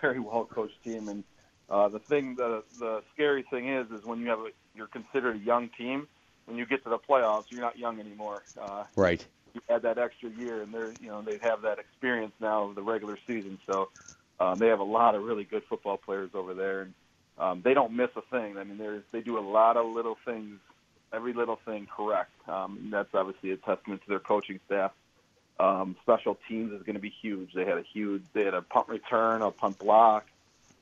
[0.00, 1.08] very well coached team.
[1.08, 1.24] And
[1.68, 5.36] uh, the thing, the the scary thing is, is when you have a, you're considered
[5.36, 6.08] a young team.
[6.46, 8.42] When you get to the playoffs, you're not young anymore.
[8.60, 9.24] Uh, right.
[9.54, 12.74] You add that extra year, and they're you know they have that experience now of
[12.74, 13.58] the regular season.
[13.66, 13.90] So
[14.40, 16.94] um, they have a lot of really good football players over there, and
[17.38, 18.56] um, they don't miss a thing.
[18.58, 20.58] I mean, they they do a lot of little things,
[21.12, 22.32] every little thing correct.
[22.48, 24.90] Um, and that's obviously a testament to their coaching staff.
[25.60, 27.52] Um, special teams is going to be huge.
[27.52, 30.26] They had a huge, they had a punt return, a punt block.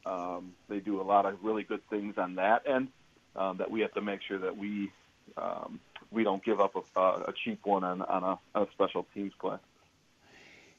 [0.06, 2.88] Um, they do a lot of really good things on that end
[3.34, 4.92] um, that we have to make sure that we
[5.36, 5.80] um,
[6.12, 9.32] we don't give up a, a cheap one on, on, a, on a special teams
[9.40, 9.56] play.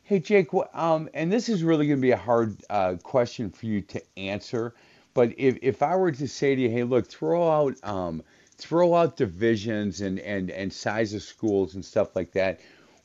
[0.04, 3.68] Hey, Jake, um, and this is really going to be a hard uh, question for
[3.68, 4.74] you to answer,
[5.14, 8.24] but if, if I were to say to you, hey, look, throw out um,
[8.58, 12.60] throw out divisions and, and, and size of schools and stuff like that,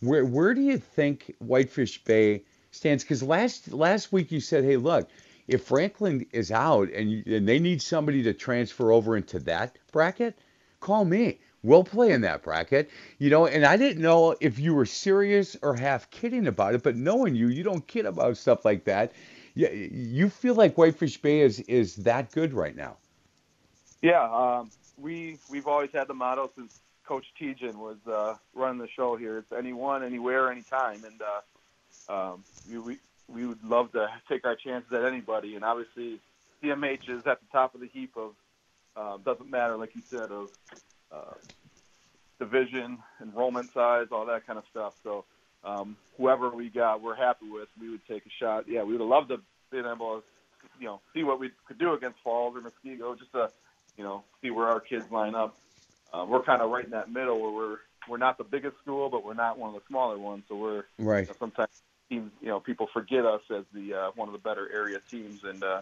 [0.06, 3.04] where where do you think Whitefish Bay stands?
[3.04, 5.08] Because last last week you said, hey, look,
[5.48, 10.38] if Franklin is out and, and they need somebody to transfer over into that bracket,
[10.80, 13.46] call me we'll play in that bracket, you know.
[13.46, 17.34] And I didn't know if you were serious or half kidding about it, but knowing
[17.34, 19.12] you, you don't kid about stuff like that.
[19.54, 22.96] You, you feel like Whitefish Bay is is that good right now?
[24.02, 28.88] Yeah, um, we we've always had the motto since Coach Tejan was uh, running the
[28.88, 29.38] show here.
[29.38, 34.56] It's anyone, anywhere, anytime, and uh, um, we, we we would love to take our
[34.56, 35.54] chances at anybody.
[35.54, 36.20] And obviously,
[36.62, 38.32] CMH is at the top of the heap of
[38.96, 40.50] uh, doesn't matter, like you said, of
[41.10, 41.34] uh,
[42.38, 44.94] division, enrollment size, all that kind of stuff.
[45.02, 45.24] So
[45.64, 47.68] um, whoever we got, we're happy with.
[47.80, 48.68] We would take a shot.
[48.68, 49.40] Yeah, we would have loved to
[49.70, 50.22] been able to,
[50.78, 53.50] you know, see what we could do against Falls or Muskego, just to,
[53.96, 55.56] you know, see where our kids line up.
[56.14, 59.09] Uh, we're kind of right in that middle where we're we're not the biggest school,
[59.09, 60.44] but we're not one of the smaller ones.
[60.48, 61.20] So we're right.
[61.20, 64.38] You know, sometimes teams, you know, people forget us as the uh, one of the
[64.38, 65.81] better area teams, and uh,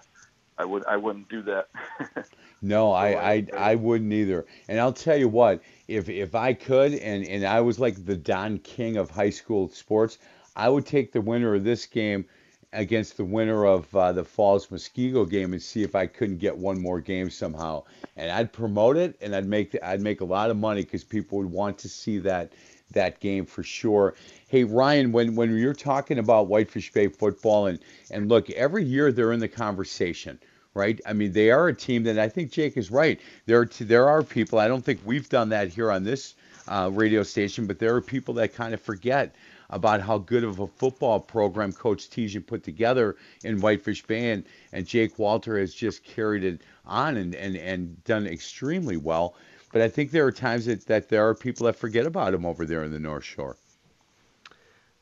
[0.56, 1.68] I would I wouldn't do that.
[2.62, 4.46] no, I, I I wouldn't either.
[4.68, 8.16] And I'll tell you what, if if I could and and I was like the
[8.16, 10.18] Don King of high school sports,
[10.56, 12.24] I would take the winner of this game
[12.72, 16.56] against the winner of uh, the Falls Muskego game and see if I couldn't get
[16.56, 17.84] one more game somehow.
[18.16, 21.38] And I'd promote it and I'd make I'd make a lot of money because people
[21.38, 22.52] would want to see that
[22.92, 24.14] that game for sure.
[24.48, 27.78] Hey Ryan, when when you're talking about Whitefish Bay football and
[28.10, 30.38] and look, every year they're in the conversation,
[30.74, 31.00] right?
[31.06, 33.20] I mean, they are a team that I think Jake is right.
[33.46, 34.58] There there are people.
[34.58, 36.34] I don't think we've done that here on this
[36.68, 39.34] uh, radio station, but there are people that kind of forget
[39.72, 44.44] about how good of a football program Coach Tejan put together in Whitefish Bay, and,
[44.72, 49.34] and Jake Walter has just carried it on and, and, and done extremely well.
[49.72, 52.44] But I think there are times that, that there are people that forget about him
[52.44, 53.56] over there in the North Shore.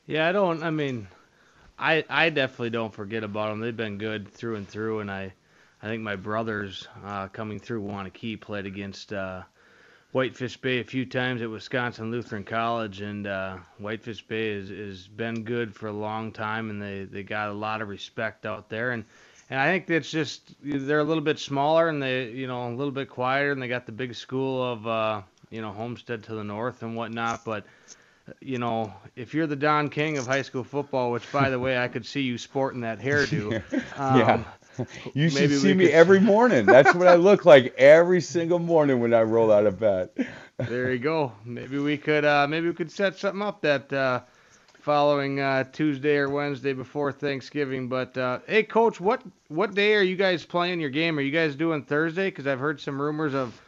[0.07, 0.63] Yeah, I don't.
[0.63, 1.07] I mean,
[1.77, 3.59] I I definitely don't forget about them.
[3.59, 5.33] They've been good through and through, and I
[5.83, 9.43] I think my brothers uh, coming through Waunakee played against uh,
[10.11, 15.07] Whitefish Bay a few times at Wisconsin Lutheran College, and uh, Whitefish Bay has, has
[15.07, 18.69] been good for a long time, and they, they got a lot of respect out
[18.69, 18.91] there.
[18.91, 19.05] And
[19.49, 22.73] and I think it's just they're a little bit smaller and they you know a
[22.73, 26.35] little bit quieter, and they got the big school of uh, you know Homestead to
[26.35, 27.45] the north and whatnot.
[27.45, 27.65] But
[28.39, 31.77] you know, if you're the Don King of high school football, which by the way
[31.77, 33.61] I could see you sporting that hairdo.
[33.97, 34.43] Um, yeah.
[35.13, 36.65] You should maybe see me could- every morning.
[36.65, 40.09] That's what I look like every single morning when I roll out of bed.
[40.57, 41.31] there you go.
[41.45, 44.21] Maybe we could uh, maybe we could set something up that uh,
[44.81, 47.87] following uh, Tuesday or Wednesday before Thanksgiving.
[47.87, 51.17] But uh, hey, coach, what what day are you guys playing your game?
[51.17, 52.29] Are you guys doing Thursday?
[52.29, 53.59] Because I've heard some rumors of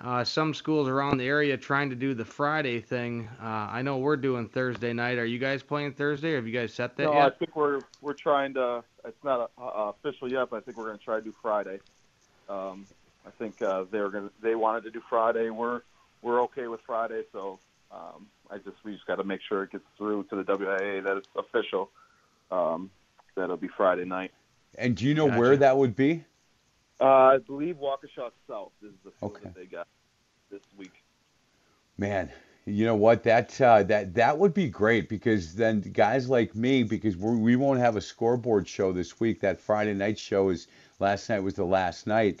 [0.00, 3.28] uh, some schools around the area trying to do the Friday thing.
[3.42, 5.18] Uh, I know we're doing Thursday night.
[5.18, 6.32] Are you guys playing Thursday?
[6.32, 8.84] Or have you guys set that No, I think we're we're trying to.
[9.04, 11.34] It's not uh, uh, official yet, but I think we're going to try to do
[11.42, 11.80] Friday.
[12.48, 12.86] Um,
[13.26, 14.30] I think uh, they were going.
[14.40, 15.50] They wanted to do Friday.
[15.50, 15.82] We're
[16.22, 17.58] we're okay with Friday, so
[17.90, 21.02] um, I just we just got to make sure it gets through to the WIAA
[21.04, 21.90] that it's official.
[22.52, 22.90] Um,
[23.34, 24.30] that'll be Friday night.
[24.76, 26.24] And do you know where that would be?
[27.00, 29.44] Uh, I believe Waukesha South is the field Okay.
[29.44, 29.86] that they got
[30.50, 31.04] this week.
[31.96, 32.30] Man,
[32.64, 33.22] you know what?
[33.24, 37.56] That uh, that that would be great because then guys like me, because we're, we
[37.56, 39.40] won't have a scoreboard show this week.
[39.40, 40.66] That Friday night show is
[40.98, 42.40] last night was the last night,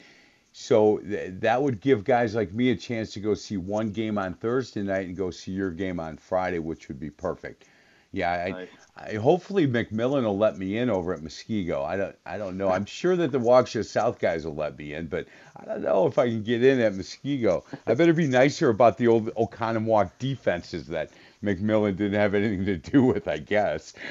[0.52, 4.18] so th- that would give guys like me a chance to go see one game
[4.18, 7.64] on Thursday night and go see your game on Friday, which would be perfect.
[8.12, 8.68] Yeah, I, Nice.
[8.96, 11.84] I hopefully McMillan will let me in over at Muskego.
[11.84, 12.68] I don't I don't know.
[12.68, 16.06] I'm sure that the Waukesha South guys will let me in, but I don't know
[16.06, 17.62] if I can get in at Muskego.
[17.86, 21.10] I better be nicer about the old Oconomowoc defenses that
[21.44, 23.92] McMillan didn't have anything to do with, I guess.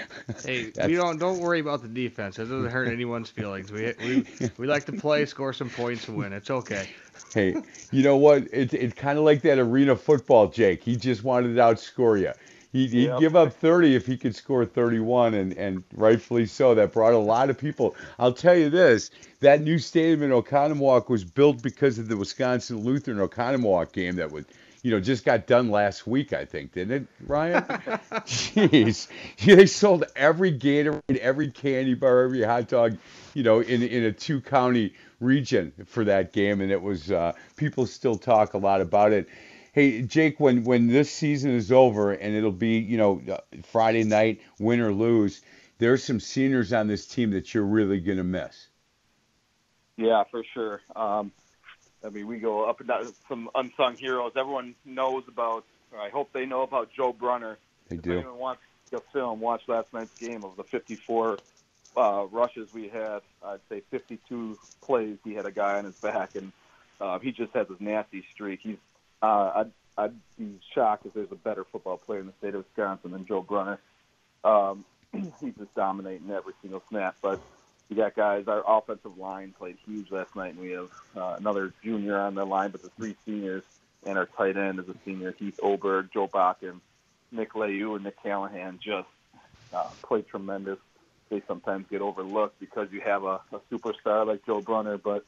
[0.44, 2.38] Hey, we don't don't worry about the defense.
[2.40, 3.72] It doesn't hurt anyone's feelings.
[3.72, 6.32] We we we like to play, score some points, and win.
[6.32, 6.88] It's okay.
[7.34, 7.56] Hey,
[7.92, 8.48] you know what?
[8.54, 10.84] It's it's kind of like that arena football, Jake.
[10.84, 12.32] He just wanted to outscore you.
[12.72, 13.20] He'd, he'd Yep.
[13.20, 16.76] give up 30 if he could score 31, and, and rightfully so.
[16.76, 17.96] That brought a lot of people.
[18.20, 19.10] I'll tell you this:
[19.40, 24.32] that new stadium in Oconomowoc was built because of the Wisconsin Lutheran Oconomowoc game that
[24.32, 24.46] was,
[24.84, 26.34] you know, just got done last week.
[26.34, 27.64] I think, didn't it, Ryan?
[28.26, 29.08] Jeez,
[29.44, 32.98] they sold every Gatorade, every candy bar, every hot dog,
[33.34, 37.32] you know, in in a two county region for that game, and it was uh,
[37.56, 39.28] people still talk a lot about it.
[39.78, 44.04] Hey Jake, when when this season is over and it'll be you know uh, Friday
[44.04, 45.44] night, win or lose,
[45.78, 48.70] there's some seniors on this team that you're really gonna miss.
[49.96, 50.82] Yeah, for sure.
[50.96, 51.32] Um,
[52.04, 54.32] I mean, we go up and down some unsung heroes.
[54.36, 55.64] Everyone knows about.
[55.92, 57.60] Or I hope they know about Joe Brunner.
[57.88, 58.18] They If do.
[58.18, 61.38] anyone wants the film, watch last night's game of the 54
[61.96, 63.22] uh, rushes we had.
[63.46, 65.20] I'd say 52 plays.
[65.24, 66.52] He had a guy on his back, and
[67.00, 68.62] uh, he just has this nasty streak.
[68.64, 68.78] He's.
[69.22, 72.66] Uh, I'd, I'd be shocked if there's a better football player in the state of
[72.66, 73.80] Wisconsin than Joe Brunner.
[74.44, 77.16] Um, he's just dominating every single snap.
[77.22, 77.40] But
[77.90, 78.48] we got guys.
[78.48, 82.46] Our offensive line played huge last night, and we have uh, another junior on the
[82.46, 83.64] line, but the three seniors
[84.06, 86.80] and our tight end is a senior, Heath Oberg, Joe Bakken,
[87.32, 88.80] Nick Layu, and Nick Callahan.
[88.82, 89.10] Just
[89.74, 90.80] uh, played tremendous.
[91.30, 95.26] They sometimes get overlooked because you have a, a superstar like Joe Brunner, but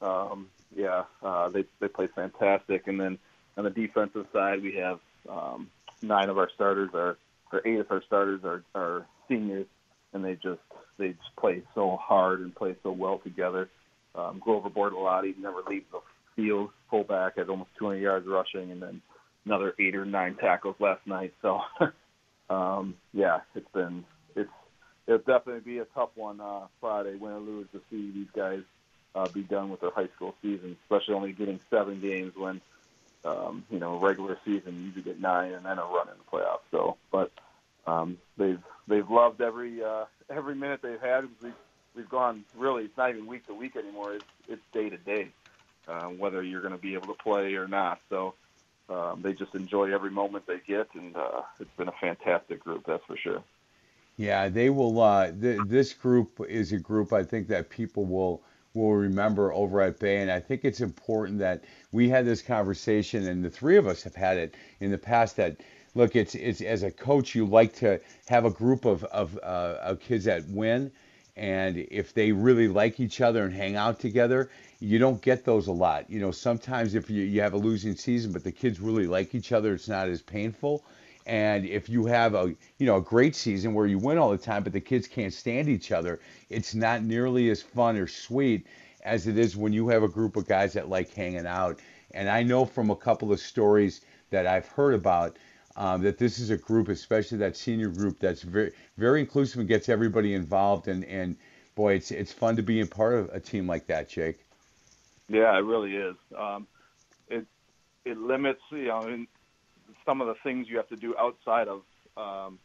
[0.00, 2.86] um, yeah, uh, they they play fantastic.
[2.86, 3.18] And then
[3.56, 5.68] on the defensive side, we have um,
[6.02, 7.16] nine of our starters are,
[7.52, 9.66] or eight of our starters are, are seniors,
[10.12, 10.60] and they just
[10.98, 13.68] they just play so hard and play so well together.
[14.14, 16.00] Um, Grover Bortolotti never leaves the
[16.36, 16.70] field.
[16.90, 19.00] Fullback at almost 200 yards rushing, and then
[19.46, 21.32] another eight or nine tackles last night.
[21.40, 21.60] So,
[22.50, 24.50] um, yeah, it's been it's
[25.06, 28.62] it'll definitely be a tough one uh, Friday, win or lose, to see these guys
[29.14, 32.60] uh, be done with their high school season, especially only getting seven games when
[33.24, 36.30] um, you know regular season you usually get nine and then a run in the
[36.30, 36.60] playoffs.
[36.70, 37.30] So, but
[37.86, 41.28] um, they've they've loved every uh, every minute they've had.
[41.42, 41.52] We've
[41.94, 42.84] we've gone really.
[42.84, 44.14] It's not even week to week anymore.
[44.14, 45.28] It's it's day to day,
[45.88, 48.00] uh, whether you're going to be able to play or not.
[48.08, 48.34] So.
[48.88, 52.82] Um, they just enjoy every moment they get, and uh, it's been a fantastic group,
[52.88, 53.40] that's for sure.
[54.16, 55.00] Yeah, they will.
[55.00, 58.42] Uh, th- this group is a group I think that people will
[58.74, 63.26] will remember over at Bay, and I think it's important that we had this conversation,
[63.26, 65.36] and the three of us have had it in the past.
[65.36, 65.56] That
[65.94, 69.76] look, it's it's as a coach, you like to have a group of of, uh,
[69.82, 70.92] of kids that win,
[71.36, 75.66] and if they really like each other and hang out together, you don't get those
[75.66, 76.08] a lot.
[76.08, 79.34] You know, sometimes if you, you have a losing season, but the kids really like
[79.34, 80.84] each other, it's not as painful.
[81.26, 84.38] And if you have a you know a great season where you win all the
[84.38, 88.66] time, but the kids can't stand each other, it's not nearly as fun or sweet.
[89.04, 91.78] as it is when you have a group of guys that like hanging out.
[92.12, 94.00] And I know from a couple of stories
[94.30, 95.36] that I've heard about
[95.76, 99.68] um, that this is a group, especially that senior group, that's very very inclusive and
[99.68, 100.88] gets everybody involved.
[100.88, 101.36] And, and
[101.74, 104.40] boy, it's it's fun to be in part of a team like that, Jake.
[105.28, 106.16] Yeah, it really is.
[106.36, 106.66] Um,
[107.28, 107.46] it
[108.04, 109.06] it limits you know
[110.04, 111.82] some of the things you have to do outside of
[112.16, 112.58] um,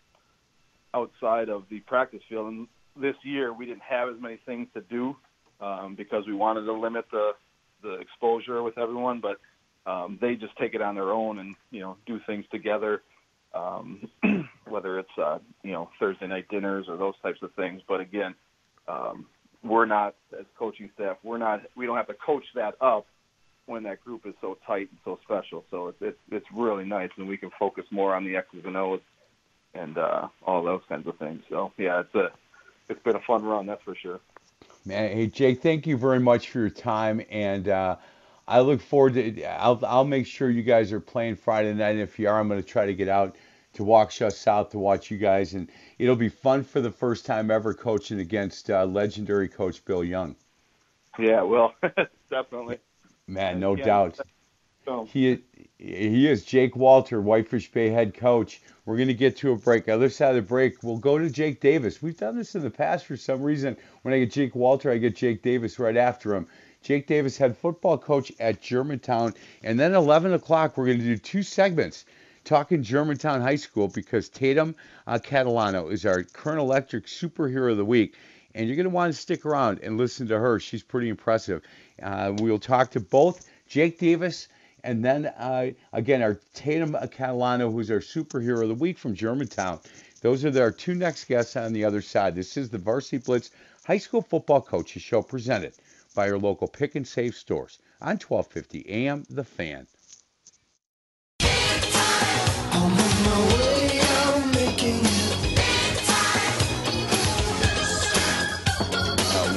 [0.93, 2.51] outside of the practice field.
[2.51, 2.67] And
[2.99, 5.15] this year we didn't have as many things to do
[5.59, 7.31] um, because we wanted to limit the
[7.83, 9.37] the exposure with everyone, but
[9.89, 13.03] um, they just take it on their own and you know do things together,
[13.53, 14.09] um,
[14.67, 17.81] whether it's uh, you know Thursday night dinners or those types of things.
[17.87, 18.33] But again,
[18.87, 19.25] um,
[19.63, 23.05] we're not as coaching staff, we're not we don't have to coach that up
[23.65, 25.63] when that group is so tight and so special.
[25.71, 28.77] So it's it's, it's really nice, and we can focus more on the X's and
[28.77, 29.01] O's
[29.73, 31.43] and uh, all those kinds of things.
[31.49, 32.31] So yeah, it's a
[32.89, 34.19] it's been a fun run, that's for sure.
[34.85, 37.95] Man, hey Jake, thank you very much for your time, and uh,
[38.47, 39.43] I look forward to.
[39.43, 41.91] I'll I'll make sure you guys are playing Friday night.
[41.91, 43.35] And if you are, I'm going to try to get out
[43.73, 47.51] to Waukesha South to watch you guys, and it'll be fun for the first time
[47.51, 50.35] ever coaching against uh, legendary coach Bill Young.
[51.17, 51.73] Yeah, well,
[52.29, 52.79] definitely.
[53.27, 54.19] Man, no yeah, doubt.
[55.07, 55.39] He
[55.77, 58.61] he is Jake Walter, Whitefish Bay head coach.
[58.85, 59.89] We're going to get to a break.
[59.89, 62.01] Other side of the break, we'll go to Jake Davis.
[62.01, 63.75] We've done this in the past for some reason.
[64.03, 66.47] When I get Jake Walter, I get Jake Davis right after him.
[66.83, 69.33] Jake Davis, head football coach at Germantown.
[69.63, 72.05] And then 11 o'clock, we're going to do two segments
[72.43, 74.75] talking Germantown High School because Tatum
[75.07, 78.15] uh, Catalano is our current electric superhero of the week.
[78.55, 80.59] And you're going to want to stick around and listen to her.
[80.59, 81.61] She's pretty impressive.
[82.01, 84.47] Uh, we'll talk to both Jake Davis
[84.85, 89.79] and then uh, again our Tatum Catalano, who's our superhero of the week from Germantown.
[90.21, 92.35] Those are our two next guests on the other side.
[92.35, 93.51] This is the Varsity Blitz
[93.83, 95.73] High School Football Coaches Show presented
[96.15, 99.85] by your local pick and save stores on 1250 AM The Fan.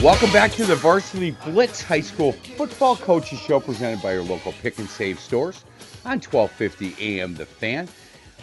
[0.03, 4.53] Welcome back to the Varsity Blitz High School Football Coaches Show presented by your local
[4.63, 5.65] pick and save stores
[6.05, 7.89] on 1250 AM The Fan.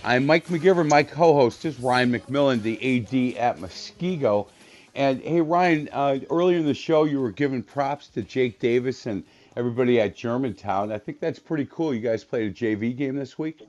[0.04, 0.90] I'm Mike McGivern.
[0.90, 4.50] My co-host is Ryan McMillan, the AD at Muskego.
[4.96, 9.06] And hey, Ryan, uh, earlier in the show, you were giving props to Jake Davis
[9.06, 9.24] and
[9.56, 10.92] everybody at Germantown.
[10.92, 11.94] I think that's pretty cool.
[11.94, 13.62] You guys played a JV game this week.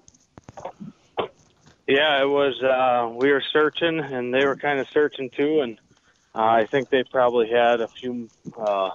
[1.87, 2.61] Yeah, it was.
[2.61, 5.61] Uh, we were searching, and they were kind of searching too.
[5.61, 5.79] And
[6.37, 8.29] uh, I think they probably had a few
[8.59, 8.91] uh,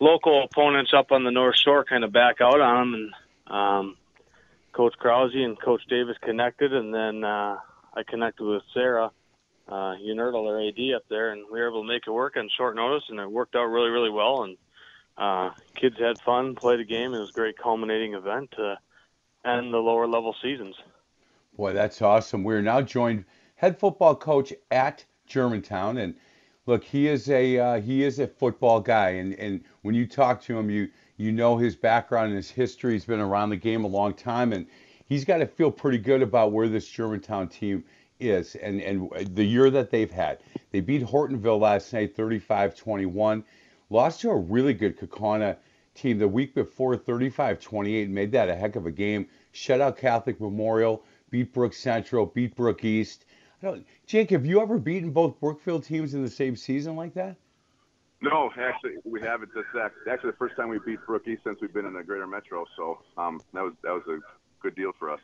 [0.00, 3.12] local opponents up on the North Shore kind of back out on them.
[3.48, 3.96] And um,
[4.72, 7.58] Coach Krause and Coach Davis connected, and then uh,
[7.94, 9.10] I connected with Sarah
[9.68, 12.74] uh, Unerdal, AD up there, and we were able to make it work on short
[12.76, 14.44] notice, and it worked out really, really well.
[14.44, 14.56] And
[15.18, 17.12] uh, kids had fun, played a game.
[17.14, 18.78] It was a great culminating event to
[19.44, 20.76] end the lower level seasons.
[21.56, 22.44] Boy, that's awesome.
[22.44, 23.24] We're now joined
[23.56, 26.14] head football coach at Germantown, and
[26.66, 30.42] look, he is a uh, he is a football guy, and and when you talk
[30.42, 32.92] to him, you you know his background and his history.
[32.92, 34.66] He's been around the game a long time, and
[35.06, 37.84] he's got to feel pretty good about where this Germantown team
[38.18, 40.38] is and, and the year that they've had.
[40.70, 43.44] They beat Hortonville last night 35 21,
[43.90, 45.56] lost to a really good Kaukauna
[45.94, 49.26] team the week before 35 28, made that a heck of a game.
[49.52, 53.25] Shut out Catholic Memorial, beat Brook Central, beat Brook East.
[54.06, 57.36] Jake, have you ever beaten both Brookfield teams in the same season like that?
[58.20, 59.54] No, actually, we haven't.
[59.54, 59.64] This
[60.10, 62.64] actually the first time we beat Brook East since we've been in the Greater Metro.
[62.76, 64.18] So um, that was that was a
[64.62, 65.20] good deal for us.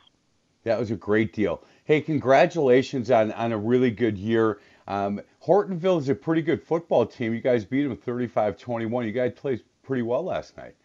[0.63, 1.61] That was a great deal.
[1.85, 4.59] Hey, congratulations on, on a really good year.
[4.87, 7.33] Um, Hortonville is a pretty good football team.
[7.33, 9.05] You guys beat them 35-21.
[9.05, 10.75] You guys played pretty well last night.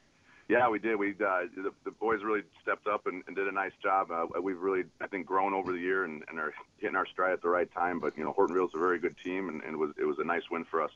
[0.49, 0.97] Yeah, we did.
[0.97, 4.11] We uh, the, the boys really stepped up and, and did a nice job.
[4.11, 7.33] Uh, we've really, I think, grown over the year and, and are hitting our stride
[7.33, 8.01] at the right time.
[8.01, 10.19] But you know, Hortonville is a very good team, and, and it was it was
[10.19, 10.91] a nice win for us.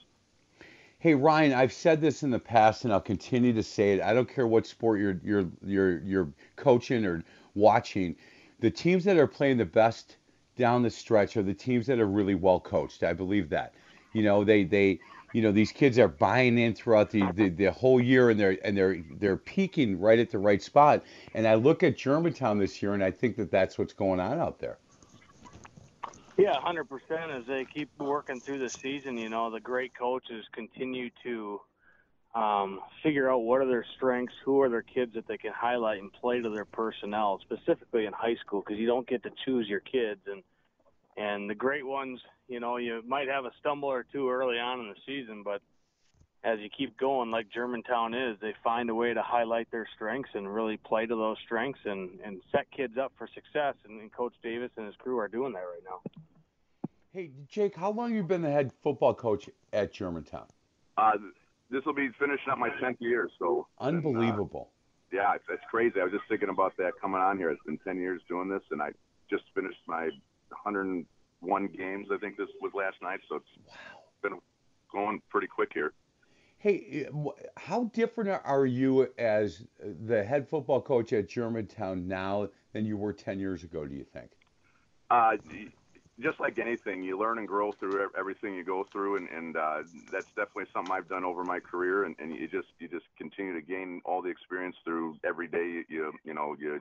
[0.99, 4.01] Hey Ryan, I've said this in the past, and I'll continue to say it.
[4.01, 7.23] I don't care what sport you're you're you're you're coaching or
[7.55, 8.17] watching
[8.61, 10.17] the teams that are playing the best
[10.57, 13.03] down the stretch are the teams that are really well coached.
[13.03, 13.75] I believe that.
[14.15, 15.01] You know, they they
[15.33, 18.59] you know these kids are buying in throughout the, the, the whole year and they're
[18.65, 21.03] and they're they're peaking right at the right spot.
[21.35, 24.39] And I look at Germantown this year and I think that that's what's going on
[24.39, 24.79] out there.
[26.39, 27.39] Yeah, 100%.
[27.39, 31.61] As they keep working through the season, you know, the great coaches continue to
[32.35, 36.01] um, figure out what are their strengths, who are their kids that they can highlight
[36.01, 39.69] and play to their personnel, specifically in high school, because you don't get to choose
[39.69, 40.21] your kids.
[40.27, 40.43] And
[41.17, 44.81] and the great ones, you know, you might have a stumble or two early on
[44.81, 45.61] in the season, but
[46.45, 50.31] as you keep going, like Germantown is, they find a way to highlight their strengths
[50.35, 53.75] and really play to those strengths and, and set kids up for success.
[53.85, 56.01] And, and Coach Davis and his crew are doing that right now.
[57.13, 60.47] Hey, Jake, how long you been the head football coach at Germantown?
[60.97, 61.13] Uh,
[61.71, 63.69] this will be finishing up my 10th year, so.
[63.79, 64.71] Unbelievable.
[65.13, 66.01] And, uh, yeah, it's, it's crazy.
[66.01, 67.51] I was just thinking about that coming on here.
[67.51, 68.91] It's been 10 years doing this, and I
[69.31, 70.09] just finished my
[70.53, 73.75] 101 games, I think this was last night, so it's wow.
[74.23, 74.39] been
[74.93, 75.93] going pretty quick here.
[76.59, 77.09] Hey,
[77.57, 83.13] how different are you as the head football coach at Germantown now than you were
[83.13, 84.31] 10 years ago, do you think?
[85.11, 85.37] Uh,
[86.21, 89.83] just like anything, you learn and grow through everything you go through, and, and uh,
[90.11, 92.05] that's definitely something I've done over my career.
[92.05, 95.65] And, and you just you just continue to gain all the experience through every day
[95.65, 96.81] you you, you know you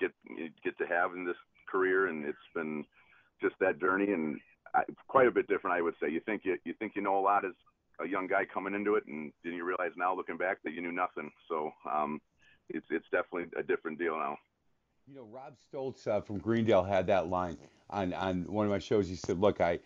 [0.00, 1.36] get you get to have in this
[1.70, 2.84] career, and it's been
[3.40, 4.38] just that journey and
[4.74, 6.10] I, quite a bit different, I would say.
[6.10, 7.52] You think you you think you know a lot as
[8.00, 10.80] a young guy coming into it, and then you realize now looking back that you
[10.80, 11.30] knew nothing.
[11.48, 12.20] So um,
[12.68, 14.36] it's it's definitely a different deal now.
[15.06, 17.56] You know, Rob Stoltz uh, from Greendale had that line
[17.88, 19.08] on on one of my shows.
[19.08, 19.80] He said, "Look, I."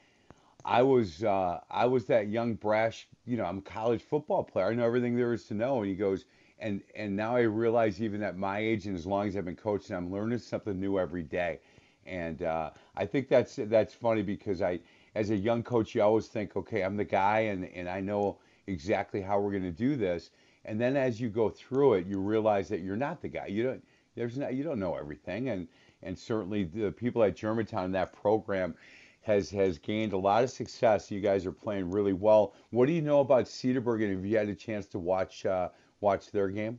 [0.67, 4.69] I was uh, I was that young brash, you know, I'm a college football player.
[4.69, 5.81] I know everything there is to know.
[5.81, 6.25] And he goes,
[6.59, 9.57] and and now I realize even at my age and as long as I've been
[9.57, 11.61] coaching, I'm learning something new every day.
[12.07, 14.81] And uh, I think that's that's funny because I
[15.15, 18.39] as a young coach, you always think, okay, I'm the guy and, and I know
[18.67, 20.31] exactly how we're going to do this.
[20.65, 23.47] And then as you go through it, you realize that you're not the guy.
[23.47, 23.85] You don't
[24.17, 25.51] there's not you don't know everything.
[25.51, 25.69] And
[26.03, 28.75] and certainly the people at Germantown that program
[29.23, 31.11] has has gained a lot of success.
[31.11, 32.55] You guys are playing really well.
[32.71, 34.03] What do you know about Cedarburg?
[34.03, 35.69] And have you had a chance to watch uh,
[36.01, 36.79] watch their game?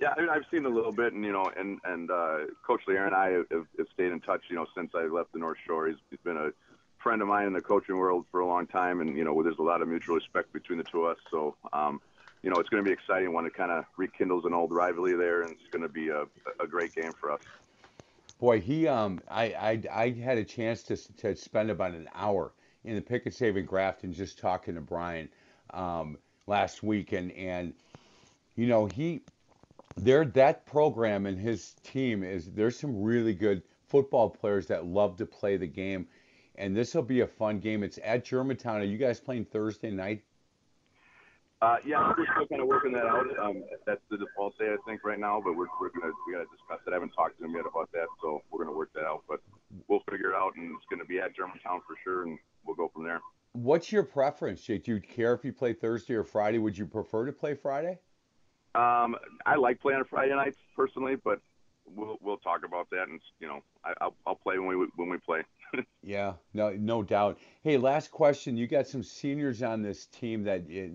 [0.00, 2.82] Yeah, I mean, I've seen a little bit, and you know, and and uh, Coach
[2.86, 4.42] Lear and I have, have stayed in touch.
[4.48, 6.50] You know, since I left the North Shore, he's, he's been a
[6.98, 9.58] friend of mine in the coaching world for a long time, and you know, there's
[9.58, 11.22] a lot of mutual respect between the two of us.
[11.30, 12.00] So, um,
[12.42, 15.14] you know, it's going to be exciting when it kind of rekindles an old rivalry
[15.14, 16.24] there, and it's going to be a,
[16.60, 17.40] a great game for us.
[18.38, 22.52] Boy, he, um, I, I, I had a chance to to spend about an hour
[22.84, 25.28] in the Saving Grafton just talking to Brian
[25.70, 27.74] um, last week, and and
[28.54, 29.22] you know he,
[30.02, 35.16] there that program and his team is there's some really good football players that love
[35.16, 36.06] to play the game
[36.58, 37.82] and this will be a fun game.
[37.82, 38.80] It's at Germantown.
[38.80, 40.22] Are you guys playing Thursday night?
[41.60, 43.26] Uh, yeah, we're still kind of working that out.
[43.38, 45.40] Um, that's the default day, I think, right now.
[45.42, 46.90] But we're, we're gonna we gotta discuss it.
[46.90, 49.24] I haven't talked to him yet about that, so we're gonna work that out.
[49.28, 49.40] But
[49.88, 52.90] we'll figure it out, and it's gonna be at Germantown for sure, and we'll go
[52.94, 53.20] from there.
[53.52, 54.84] What's your preference, Jake?
[54.84, 56.58] Do you care if you play Thursday or Friday?
[56.58, 57.98] Would you prefer to play Friday?
[58.74, 59.16] Um,
[59.46, 61.40] I like playing on Friday nights personally, but
[61.94, 65.08] we'll we'll talk about that, and you know, I, I'll I'll play when we when
[65.08, 65.42] we play.
[66.02, 67.38] yeah, no, no doubt.
[67.62, 68.56] Hey, last question.
[68.56, 70.88] You got some seniors on this team that, eh,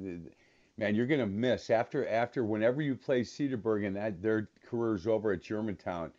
[0.77, 5.31] man, you're gonna miss after after whenever you play Cedarburg and that their career's over
[5.31, 6.11] at Germantown.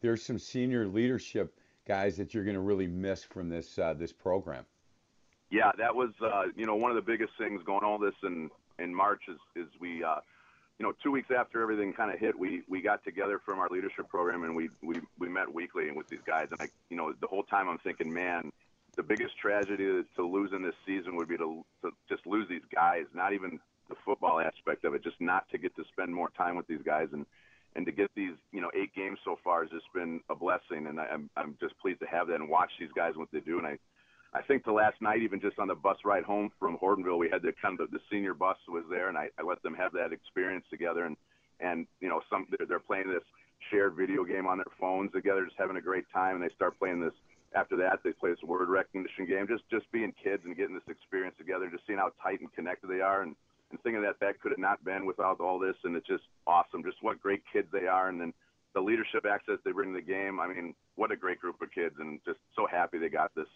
[0.00, 4.64] There's some senior leadership guys that you're gonna really miss from this uh, this program.
[5.50, 8.50] Yeah, that was uh, you know one of the biggest things going all this in
[8.78, 10.04] in March is is we.
[10.04, 10.16] Uh,
[10.82, 13.68] you know, two weeks after everything kind of hit, we we got together from our
[13.70, 16.48] leadership program and we we we met weekly and with these guys.
[16.50, 18.50] And I, you know, the whole time I'm thinking, man,
[18.96, 22.66] the biggest tragedy to lose in this season would be to, to just lose these
[22.74, 23.04] guys.
[23.14, 26.56] Not even the football aspect of it, just not to get to spend more time
[26.56, 27.26] with these guys and
[27.76, 30.88] and to get these you know eight games so far has just been a blessing.
[30.88, 33.38] And I, I'm I'm just pleased to have that and watch these guys what they
[33.38, 33.58] do.
[33.58, 33.78] And I
[34.34, 37.28] I think the last night, even just on the bus ride home from Hortonville, we
[37.30, 39.92] had the kind of the senior bus was there, and I, I let them have
[39.92, 41.04] that experience together.
[41.04, 41.16] And
[41.60, 43.24] and you know, some they're, they're playing this
[43.70, 46.36] shared video game on their phones together, just having a great time.
[46.36, 47.12] And they start playing this.
[47.54, 50.88] After that, they play this word recognition game, just just being kids and getting this
[50.88, 53.36] experience together, just seeing how tight and connected they are, and
[53.70, 55.76] and thinking that that could have not been without all this.
[55.84, 58.32] And it's just awesome, just what great kids they are, and then
[58.72, 60.40] the leadership access they bring to the game.
[60.40, 63.48] I mean, what a great group of kids, and just so happy they got this.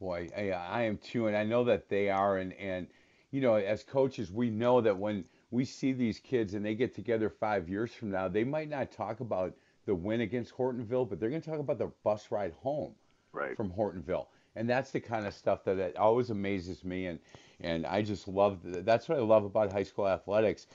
[0.00, 2.38] Boy, I, I am too, and I know that they are.
[2.38, 2.86] And and
[3.30, 6.94] you know, as coaches, we know that when we see these kids and they get
[6.94, 9.54] together five years from now, they might not talk about
[9.86, 12.92] the win against Hortonville, but they're going to talk about the bus ride home
[13.32, 13.56] right.
[13.56, 14.26] from Hortonville.
[14.56, 17.18] And that's the kind of stuff that it always amazes me, and
[17.60, 20.66] and I just love that's what I love about high school athletics.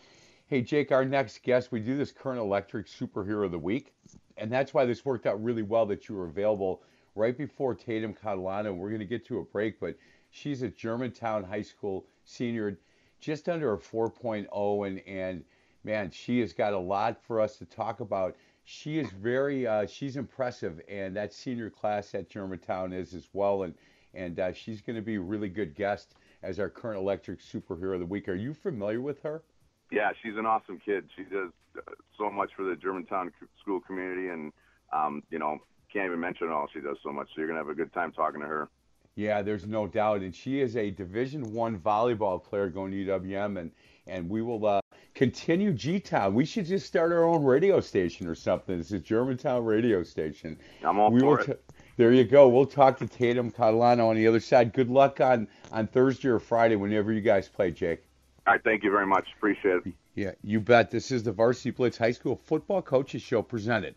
[0.48, 3.94] Hey Jake, our next guest, we do this current electric superhero of the week,
[4.38, 6.84] and that's why this worked out really well that you were available
[7.16, 8.76] right before Tatum Catalano.
[8.76, 9.96] We're going to get to a break, but
[10.30, 12.80] she's a Germantown High School senior,
[13.20, 15.44] just under a 4.0, and and
[15.84, 18.36] man, she has got a lot for us to talk about.
[18.64, 23.64] She is very, uh, she's impressive, and that senior class at Germantown is as well,
[23.64, 23.74] and
[24.14, 27.94] and uh, she's going to be a really good guest as our current electric superhero
[27.94, 28.28] of the week.
[28.28, 29.42] Are you familiar with her?
[29.90, 31.10] Yeah, she's an awesome kid.
[31.16, 31.82] She does uh,
[32.18, 34.52] so much for the Germantown school community, and
[34.94, 35.60] um, you know,
[35.92, 37.28] can't even mention all she does so much.
[37.30, 38.70] So you're gonna have a good time talking to her.
[39.16, 43.60] Yeah, there's no doubt, and she is a Division One volleyball player going to UWM,
[43.60, 43.72] and
[44.08, 44.80] and we will uh,
[45.14, 46.34] continue G Town.
[46.34, 48.80] We should just start our own radio station or something.
[48.80, 50.58] It's a Germantown radio station.
[50.84, 51.46] I'm all we for will it.
[51.46, 52.48] t- there you go.
[52.48, 54.74] We'll talk to Tatum Catalano on the other side.
[54.74, 58.04] Good luck on on Thursday or Friday whenever you guys play, Jake.
[58.48, 59.28] All right, thank you very much.
[59.38, 59.94] Appreciate it.
[60.16, 60.90] Yeah, you bet.
[60.90, 63.96] This is the Varsity Blitz High School Football Coaches Show presented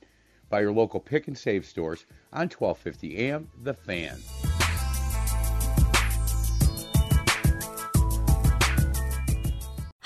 [0.48, 4.18] by your local pick and save stores on 1250 AM The Fan.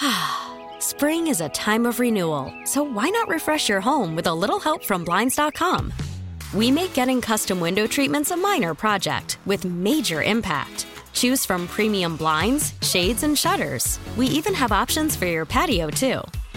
[0.81, 4.61] Spring is a time of renewal, so why not refresh your home with a little
[4.61, 5.93] help from Blinds.com?
[6.55, 10.87] We make getting custom window treatments a minor project with major impact.
[11.13, 13.99] Choose from premium blinds, shades, and shutters.
[14.17, 16.23] We even have options for your patio, too.